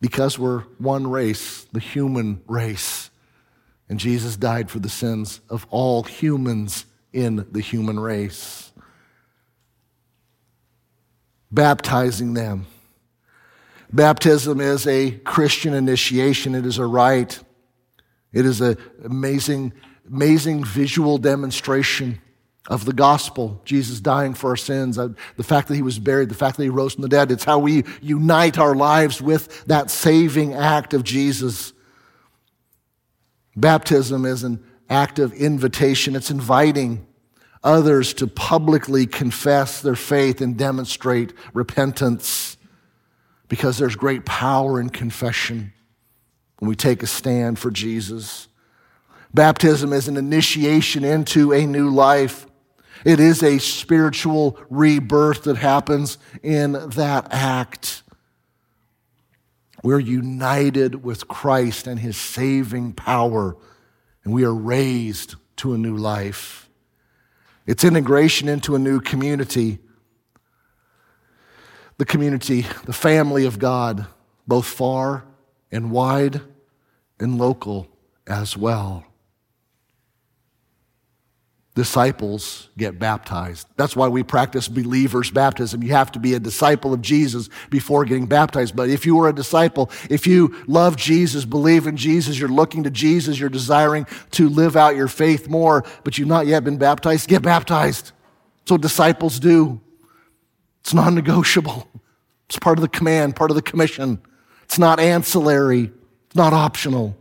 Because 0.00 0.38
we're 0.38 0.60
one 0.78 1.08
race, 1.08 1.64
the 1.72 1.80
human 1.80 2.42
race. 2.46 3.10
And 3.88 3.98
Jesus 3.98 4.36
died 4.36 4.70
for 4.70 4.78
the 4.78 4.88
sins 4.88 5.40
of 5.48 5.66
all 5.70 6.02
humans 6.02 6.86
in 7.12 7.46
the 7.50 7.60
human 7.60 7.98
race. 7.98 8.72
Baptizing 11.50 12.34
them. 12.34 12.66
Baptism 13.92 14.60
is 14.60 14.86
a 14.86 15.12
Christian 15.12 15.72
initiation, 15.72 16.54
it 16.54 16.66
is 16.66 16.78
a 16.78 16.86
rite. 16.86 17.42
It 18.32 18.44
is 18.44 18.60
an 18.60 18.76
amazing, 19.04 19.72
amazing 20.06 20.64
visual 20.64 21.18
demonstration 21.18 22.20
of 22.68 22.84
the 22.84 22.92
gospel, 22.92 23.60
Jesus 23.64 23.98
dying 23.98 24.34
for 24.34 24.50
our 24.50 24.56
sins, 24.56 24.98
uh, 24.98 25.08
the 25.36 25.42
fact 25.42 25.68
that 25.68 25.74
he 25.74 25.82
was 25.82 25.98
buried, 25.98 26.28
the 26.28 26.34
fact 26.34 26.58
that 26.58 26.62
he 26.62 26.68
rose 26.68 26.94
from 26.94 27.02
the 27.02 27.08
dead. 27.08 27.32
It's 27.32 27.44
how 27.44 27.58
we 27.58 27.84
unite 28.02 28.58
our 28.58 28.74
lives 28.74 29.20
with 29.22 29.64
that 29.66 29.90
saving 29.90 30.52
act 30.52 30.92
of 30.92 31.02
Jesus. 31.02 31.72
Baptism 33.56 34.26
is 34.26 34.44
an 34.44 34.62
act 34.90 35.18
of 35.18 35.32
invitation, 35.32 36.14
it's 36.14 36.30
inviting 36.30 37.06
others 37.64 38.14
to 38.14 38.26
publicly 38.26 39.06
confess 39.06 39.80
their 39.80 39.96
faith 39.96 40.40
and 40.40 40.56
demonstrate 40.56 41.32
repentance 41.52 42.56
because 43.48 43.78
there's 43.78 43.96
great 43.96 44.24
power 44.24 44.80
in 44.80 44.90
confession 44.90 45.72
when 46.58 46.68
we 46.68 46.76
take 46.76 47.02
a 47.02 47.06
stand 47.06 47.58
for 47.58 47.70
Jesus. 47.70 48.48
Baptism 49.34 49.92
is 49.92 50.08
an 50.08 50.16
initiation 50.16 51.04
into 51.04 51.52
a 51.52 51.66
new 51.66 51.90
life. 51.90 52.46
It 53.04 53.20
is 53.20 53.42
a 53.42 53.58
spiritual 53.58 54.58
rebirth 54.70 55.44
that 55.44 55.56
happens 55.56 56.18
in 56.42 56.72
that 56.72 57.28
act. 57.30 58.02
We're 59.82 60.00
united 60.00 61.04
with 61.04 61.28
Christ 61.28 61.86
and 61.86 62.00
his 62.00 62.16
saving 62.16 62.94
power, 62.94 63.56
and 64.24 64.32
we 64.34 64.44
are 64.44 64.54
raised 64.54 65.36
to 65.56 65.74
a 65.74 65.78
new 65.78 65.96
life. 65.96 66.68
It's 67.66 67.84
integration 67.84 68.48
into 68.48 68.74
a 68.74 68.78
new 68.78 69.00
community. 69.00 69.78
The 71.98 72.04
community, 72.04 72.66
the 72.84 72.92
family 72.92 73.44
of 73.44 73.58
God, 73.58 74.06
both 74.46 74.66
far 74.66 75.24
and 75.70 75.90
wide 75.90 76.40
and 77.20 77.38
local 77.38 77.88
as 78.26 78.56
well 78.56 79.07
disciples 81.78 82.70
get 82.76 82.98
baptized. 82.98 83.68
That's 83.76 83.94
why 83.94 84.08
we 84.08 84.24
practice 84.24 84.66
believers' 84.66 85.30
baptism. 85.30 85.80
You 85.80 85.90
have 85.90 86.10
to 86.10 86.18
be 86.18 86.34
a 86.34 86.40
disciple 86.40 86.92
of 86.92 87.00
Jesus 87.02 87.48
before 87.70 88.04
getting 88.04 88.26
baptized. 88.26 88.74
But 88.74 88.90
if 88.90 89.06
you 89.06 89.20
are 89.20 89.28
a 89.28 89.32
disciple, 89.32 89.88
if 90.10 90.26
you 90.26 90.56
love 90.66 90.96
Jesus, 90.96 91.44
believe 91.44 91.86
in 91.86 91.96
Jesus, 91.96 92.36
you're 92.36 92.48
looking 92.48 92.82
to 92.82 92.90
Jesus, 92.90 93.38
you're 93.38 93.48
desiring 93.48 94.08
to 94.32 94.48
live 94.48 94.76
out 94.76 94.96
your 94.96 95.06
faith 95.06 95.48
more, 95.48 95.84
but 96.02 96.18
you've 96.18 96.26
not 96.26 96.48
yet 96.48 96.64
been 96.64 96.78
baptized, 96.78 97.28
get 97.28 97.42
baptized. 97.42 98.10
What 98.66 98.80
disciples 98.80 99.38
do. 99.38 99.80
It's 100.80 100.92
non 100.92 101.14
negotiable. 101.14 101.86
It's 102.48 102.58
part 102.58 102.76
of 102.76 102.82
the 102.82 102.88
command, 102.88 103.36
part 103.36 103.52
of 103.52 103.54
the 103.54 103.62
commission. 103.62 104.20
It's 104.64 104.80
not 104.80 104.98
ancillary, 104.98 105.92
it's 106.26 106.34
not 106.34 106.52
optional. 106.52 107.16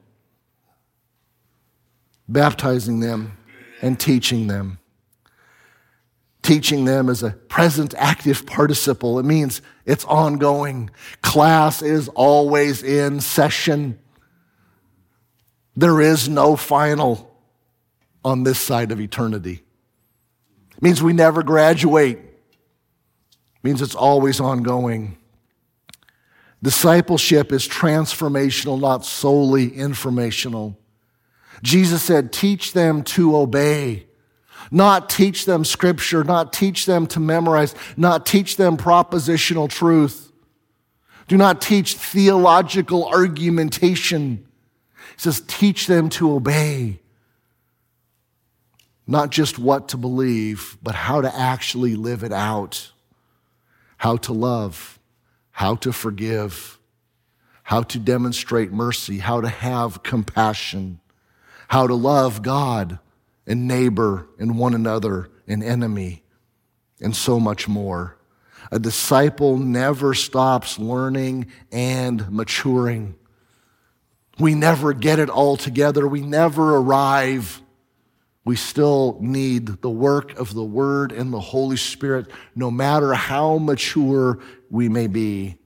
Baptizing 2.27 3.01
them 3.01 3.36
and 3.81 3.99
teaching 3.99 4.47
them. 4.47 4.79
Teaching 6.41 6.85
them 6.85 7.09
is 7.09 7.23
a 7.23 7.31
present 7.31 7.93
active 7.97 8.45
participle. 8.45 9.19
It 9.19 9.25
means 9.25 9.61
it's 9.85 10.05
ongoing. 10.05 10.89
Class 11.21 11.81
is 11.81 12.07
always 12.09 12.83
in 12.83 13.19
session. 13.19 13.99
There 15.75 15.99
is 15.99 16.29
no 16.29 16.55
final 16.55 17.35
on 18.23 18.43
this 18.43 18.59
side 18.59 18.91
of 18.91 19.01
eternity. 19.01 19.63
It 20.75 20.81
means 20.81 21.03
we 21.03 21.13
never 21.13 21.43
graduate. 21.43 22.17
It 22.17 23.63
means 23.63 23.81
it's 23.81 23.95
always 23.95 24.39
ongoing. 24.39 25.17
Discipleship 26.63 27.51
is 27.51 27.67
transformational, 27.67 28.79
not 28.79 29.05
solely 29.05 29.73
informational. 29.73 30.77
Jesus 31.63 32.03
said, 32.03 32.31
teach 32.31 32.73
them 32.73 33.03
to 33.03 33.35
obey. 33.35 34.05
Not 34.69 35.09
teach 35.09 35.45
them 35.45 35.63
scripture, 35.63 36.23
not 36.23 36.51
teach 36.51 36.85
them 36.85 37.07
to 37.07 37.19
memorize, 37.19 37.73
not 37.95 38.25
teach 38.25 38.57
them 38.57 38.77
propositional 38.77 39.69
truth. 39.69 40.31
Do 41.27 41.37
not 41.37 41.61
teach 41.61 41.95
theological 41.95 43.07
argumentation. 43.07 44.45
He 45.15 45.21
says, 45.21 45.41
teach 45.47 45.87
them 45.87 46.09
to 46.09 46.33
obey. 46.33 46.99
Not 49.05 49.29
just 49.29 49.57
what 49.57 49.89
to 49.89 49.97
believe, 49.97 50.77
but 50.83 50.95
how 50.95 51.21
to 51.21 51.33
actually 51.33 51.95
live 51.95 52.23
it 52.23 52.33
out. 52.33 52.91
How 53.97 54.17
to 54.17 54.33
love, 54.33 54.99
how 55.51 55.75
to 55.75 55.91
forgive, 55.91 56.77
how 57.63 57.81
to 57.83 57.99
demonstrate 57.99 58.71
mercy, 58.71 59.17
how 59.17 59.41
to 59.41 59.49
have 59.49 60.03
compassion 60.03 60.99
how 61.67 61.87
to 61.87 61.95
love 61.95 62.41
God 62.41 62.99
and 63.45 63.67
neighbor 63.67 64.27
and 64.39 64.57
one 64.57 64.73
another 64.73 65.29
and 65.47 65.63
enemy 65.63 66.23
and 67.01 67.15
so 67.15 67.39
much 67.39 67.67
more. 67.67 68.17
A 68.71 68.79
disciple 68.79 69.57
never 69.57 70.13
stops 70.13 70.77
learning 70.77 71.47
and 71.71 72.29
maturing. 72.31 73.15
We 74.39 74.55
never 74.55 74.93
get 74.93 75.19
it 75.19 75.29
all 75.29 75.57
together. 75.57 76.07
We 76.07 76.21
never 76.21 76.75
arrive. 76.75 77.61
We 78.43 78.55
still 78.55 79.17
need 79.19 79.81
the 79.81 79.89
work 79.89 80.37
of 80.37 80.53
the 80.53 80.63
Word 80.63 81.11
and 81.11 81.33
the 81.33 81.39
Holy 81.39 81.77
Spirit, 81.77 82.27
no 82.55 82.69
matter 82.69 83.13
how 83.13 83.57
mature 83.57 84.39
we 84.69 84.89
may 84.89 85.07
be. 85.07 85.57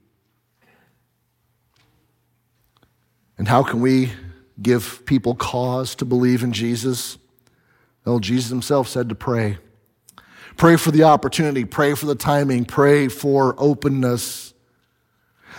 And 3.36 3.48
how 3.48 3.62
can 3.62 3.80
we 3.80 4.12
give 4.62 5.04
people 5.06 5.34
cause 5.34 5.94
to 5.96 6.04
believe 6.04 6.42
in 6.42 6.52
Jesus? 6.52 7.18
Well, 8.04 8.18
Jesus 8.18 8.50
himself 8.50 8.88
said 8.88 9.08
to 9.08 9.14
pray. 9.14 9.58
Pray 10.56 10.76
for 10.76 10.90
the 10.90 11.04
opportunity, 11.04 11.64
pray 11.64 11.94
for 11.94 12.06
the 12.06 12.14
timing, 12.14 12.64
pray 12.64 13.08
for 13.08 13.54
openness. 13.58 14.52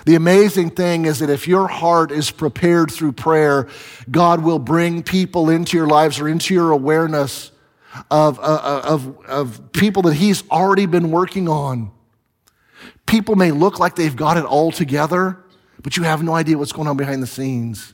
The 0.05 0.15
amazing 0.15 0.71
thing 0.71 1.05
is 1.05 1.19
that 1.19 1.29
if 1.29 1.47
your 1.47 1.67
heart 1.67 2.11
is 2.11 2.31
prepared 2.31 2.91
through 2.91 3.13
prayer, 3.13 3.67
God 4.11 4.43
will 4.43 4.59
bring 4.59 5.01
people 5.01 5.49
into 5.49 5.77
your 5.77 5.87
lives 5.87 6.19
or 6.19 6.27
into 6.27 6.53
your 6.53 6.71
awareness 6.71 7.51
of, 8.11 8.39
uh, 8.39 8.41
uh, 8.41 8.81
of, 8.83 9.25
of 9.25 9.71
people 9.71 10.01
that 10.03 10.15
He's 10.15 10.47
already 10.49 10.85
been 10.85 11.11
working 11.11 11.47
on. 11.47 11.91
People 13.05 13.35
may 13.35 13.51
look 13.51 13.79
like 13.79 13.95
they've 13.95 14.15
got 14.15 14.37
it 14.37 14.45
all 14.45 14.71
together, 14.71 15.37
but 15.81 15.95
you 15.95 16.03
have 16.03 16.23
no 16.23 16.33
idea 16.33 16.57
what's 16.57 16.71
going 16.71 16.87
on 16.87 16.97
behind 16.97 17.21
the 17.21 17.27
scenes. 17.27 17.93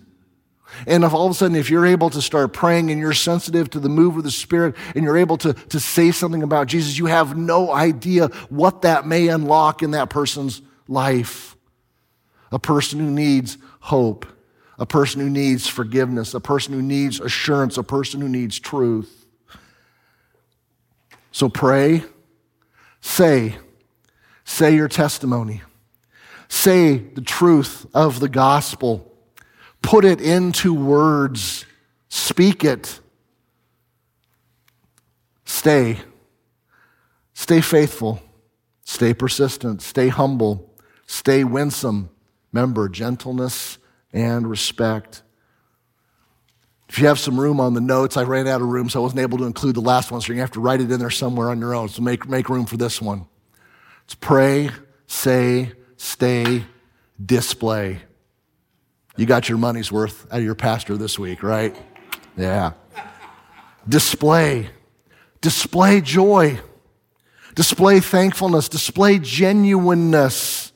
And 0.88 1.04
if 1.04 1.14
all 1.14 1.26
of 1.26 1.32
a 1.32 1.36
sudden, 1.36 1.56
if 1.56 1.70
you're 1.70 1.86
able 1.86 2.10
to 2.12 2.22
start 2.22 2.54
praying 2.54 2.92
and 2.92 3.00
you're 3.00 3.14
sensitive 3.14 3.70
to 3.72 3.80
the 3.80 3.90
move 3.90 4.18
of 4.18 4.24
the 4.24 4.32
Spirit 4.32 4.76
and 4.96 5.04
you're 5.04 5.18
able 5.18 5.38
to, 5.38 5.54
to 5.54 5.80
say 5.80 6.12
something 6.12 6.44
about 6.44 6.68
Jesus, 6.68 6.98
you 6.98 7.08
have 7.08 7.38
no 7.38 7.74
idea 7.74 8.28
what 8.50 8.84
that 8.84 9.06
may 9.06 9.28
unlock 9.28 9.82
in 9.82 9.92
that 9.92 10.10
person's 10.10 10.62
life. 10.88 11.56
A 12.52 12.60
person 12.60 13.00
who 13.00 13.10
needs 13.10 13.58
hope, 13.80 14.26
a 14.78 14.86
person 14.86 15.22
who 15.22 15.30
needs 15.30 15.68
forgiveness, 15.68 16.34
a 16.34 16.40
person 16.40 16.74
who 16.74 16.82
needs 16.82 17.20
assurance, 17.20 17.78
a 17.78 17.84
person 17.84 18.22
who 18.22 18.30
needs 18.30 18.60
truth. 18.60 19.26
So 21.32 21.50
pray, 21.50 22.04
say, 23.02 23.56
say 24.46 24.76
your 24.76 24.88
testimony, 24.88 25.62
say 26.48 26.98
the 26.98 27.22
truth 27.22 27.86
of 27.94 28.20
the 28.20 28.30
gospel 28.30 29.09
Put 29.90 30.06
it 30.06 30.22
into 30.22 30.72
words. 30.72 31.66
Speak 32.10 32.64
it. 32.64 33.00
Stay. 35.46 35.98
Stay 37.34 37.60
faithful. 37.60 38.22
Stay 38.86 39.16
persistent. 39.16 39.82
Stay 39.82 40.10
humble. 40.10 40.72
Stay 41.08 41.44
winsome. 41.44 42.12
Remember 42.54 42.88
gentleness 42.88 43.80
and 44.14 44.48
respect. 44.48 45.24
If 46.88 47.00
you 47.00 47.08
have 47.08 47.18
some 47.18 47.40
room 47.40 47.60
on 47.60 47.74
the 47.74 47.82
notes, 47.82 48.16
I 48.16 48.26
ran 48.26 48.48
out 48.48 48.62
of 48.62 48.68
room, 48.68 48.90
so 48.90 49.00
I 49.00 49.02
wasn't 49.02 49.22
able 49.22 49.40
to 49.40 49.46
include 49.46 49.74
the 49.74 49.82
last 49.82 50.12
one, 50.12 50.22
so 50.22 50.28
you're 50.28 50.36
gonna 50.36 50.44
have 50.44 50.52
to 50.52 50.60
write 50.60 50.82
it 50.82 50.92
in 50.92 51.00
there 51.00 51.10
somewhere 51.10 51.50
on 51.50 51.60
your 51.60 51.74
own. 51.74 51.90
So 51.90 52.04
make, 52.04 52.30
make 52.30 52.48
room 52.48 52.68
for 52.68 52.78
this 52.78 53.02
one. 53.02 53.26
It's 54.06 54.14
pray, 54.14 54.70
say, 55.08 55.72
stay, 55.98 56.66
display. 57.26 58.02
You 59.20 59.26
got 59.26 59.50
your 59.50 59.58
money's 59.58 59.92
worth 59.92 60.26
out 60.32 60.38
of 60.38 60.46
your 60.46 60.56
pastor 60.56 60.96
this 60.96 61.20
week, 61.20 61.44
right? 61.44 61.76
Yeah. 62.38 62.72
Display. 63.86 64.70
Display 65.42 66.00
joy. 66.00 66.58
Display 67.54 68.00
thankfulness. 68.00 68.70
Display 68.70 69.20
genuineness. 69.20 70.72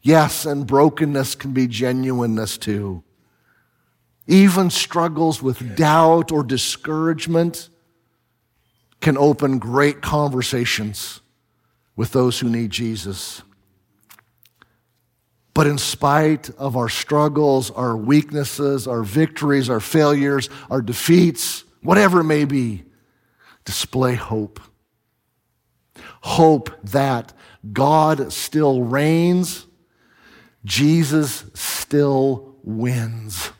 Yes, 0.00 0.46
and 0.46 0.66
brokenness 0.66 1.34
can 1.34 1.52
be 1.52 1.66
genuineness 1.66 2.56
too. 2.56 3.04
Even 4.26 4.70
struggles 4.70 5.42
with 5.42 5.76
doubt 5.76 6.32
or 6.32 6.42
discouragement 6.42 7.68
can 9.02 9.18
open 9.18 9.58
great 9.58 10.00
conversations 10.00 11.20
with 11.94 12.12
those 12.12 12.40
who 12.40 12.48
need 12.48 12.70
Jesus. 12.70 13.42
But 15.54 15.66
in 15.66 15.78
spite 15.78 16.50
of 16.50 16.76
our 16.76 16.88
struggles, 16.88 17.70
our 17.70 17.96
weaknesses, 17.96 18.86
our 18.86 19.02
victories, 19.02 19.68
our 19.68 19.80
failures, 19.80 20.48
our 20.70 20.80
defeats, 20.80 21.64
whatever 21.82 22.20
it 22.20 22.24
may 22.24 22.44
be, 22.44 22.84
display 23.64 24.14
hope. 24.14 24.60
Hope 26.22 26.70
that 26.84 27.32
God 27.72 28.32
still 28.32 28.82
reigns, 28.82 29.66
Jesus 30.64 31.44
still 31.54 32.56
wins 32.62 33.50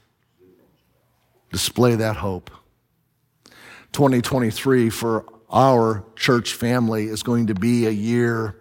display 1.53 1.95
that 1.97 2.17
hope. 2.17 2.51
2023 3.93 4.89
for 4.89 5.27
our 5.51 6.05
church 6.17 6.55
family 6.55 7.05
is 7.05 7.23
going 7.23 7.47
to 7.49 7.55
be 7.55 7.87
a 7.87 7.91
year 7.91 8.57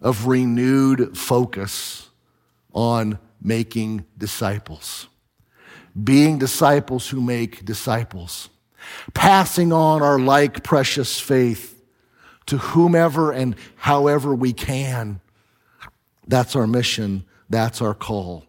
of 0.00 0.26
renewed 0.26 1.18
focus 1.18 2.09
on 2.72 3.18
making 3.42 4.04
disciples. 4.16 5.08
Being 6.02 6.38
disciples 6.38 7.08
who 7.08 7.20
make 7.20 7.64
disciples. 7.64 8.48
Passing 9.14 9.72
on 9.72 10.02
our 10.02 10.18
like 10.18 10.62
precious 10.62 11.18
faith 11.20 11.82
to 12.46 12.58
whomever 12.58 13.32
and 13.32 13.56
however 13.76 14.34
we 14.34 14.52
can. 14.52 15.20
That's 16.26 16.56
our 16.56 16.66
mission. 16.66 17.24
That's 17.48 17.82
our 17.82 17.94
call. 17.94 18.44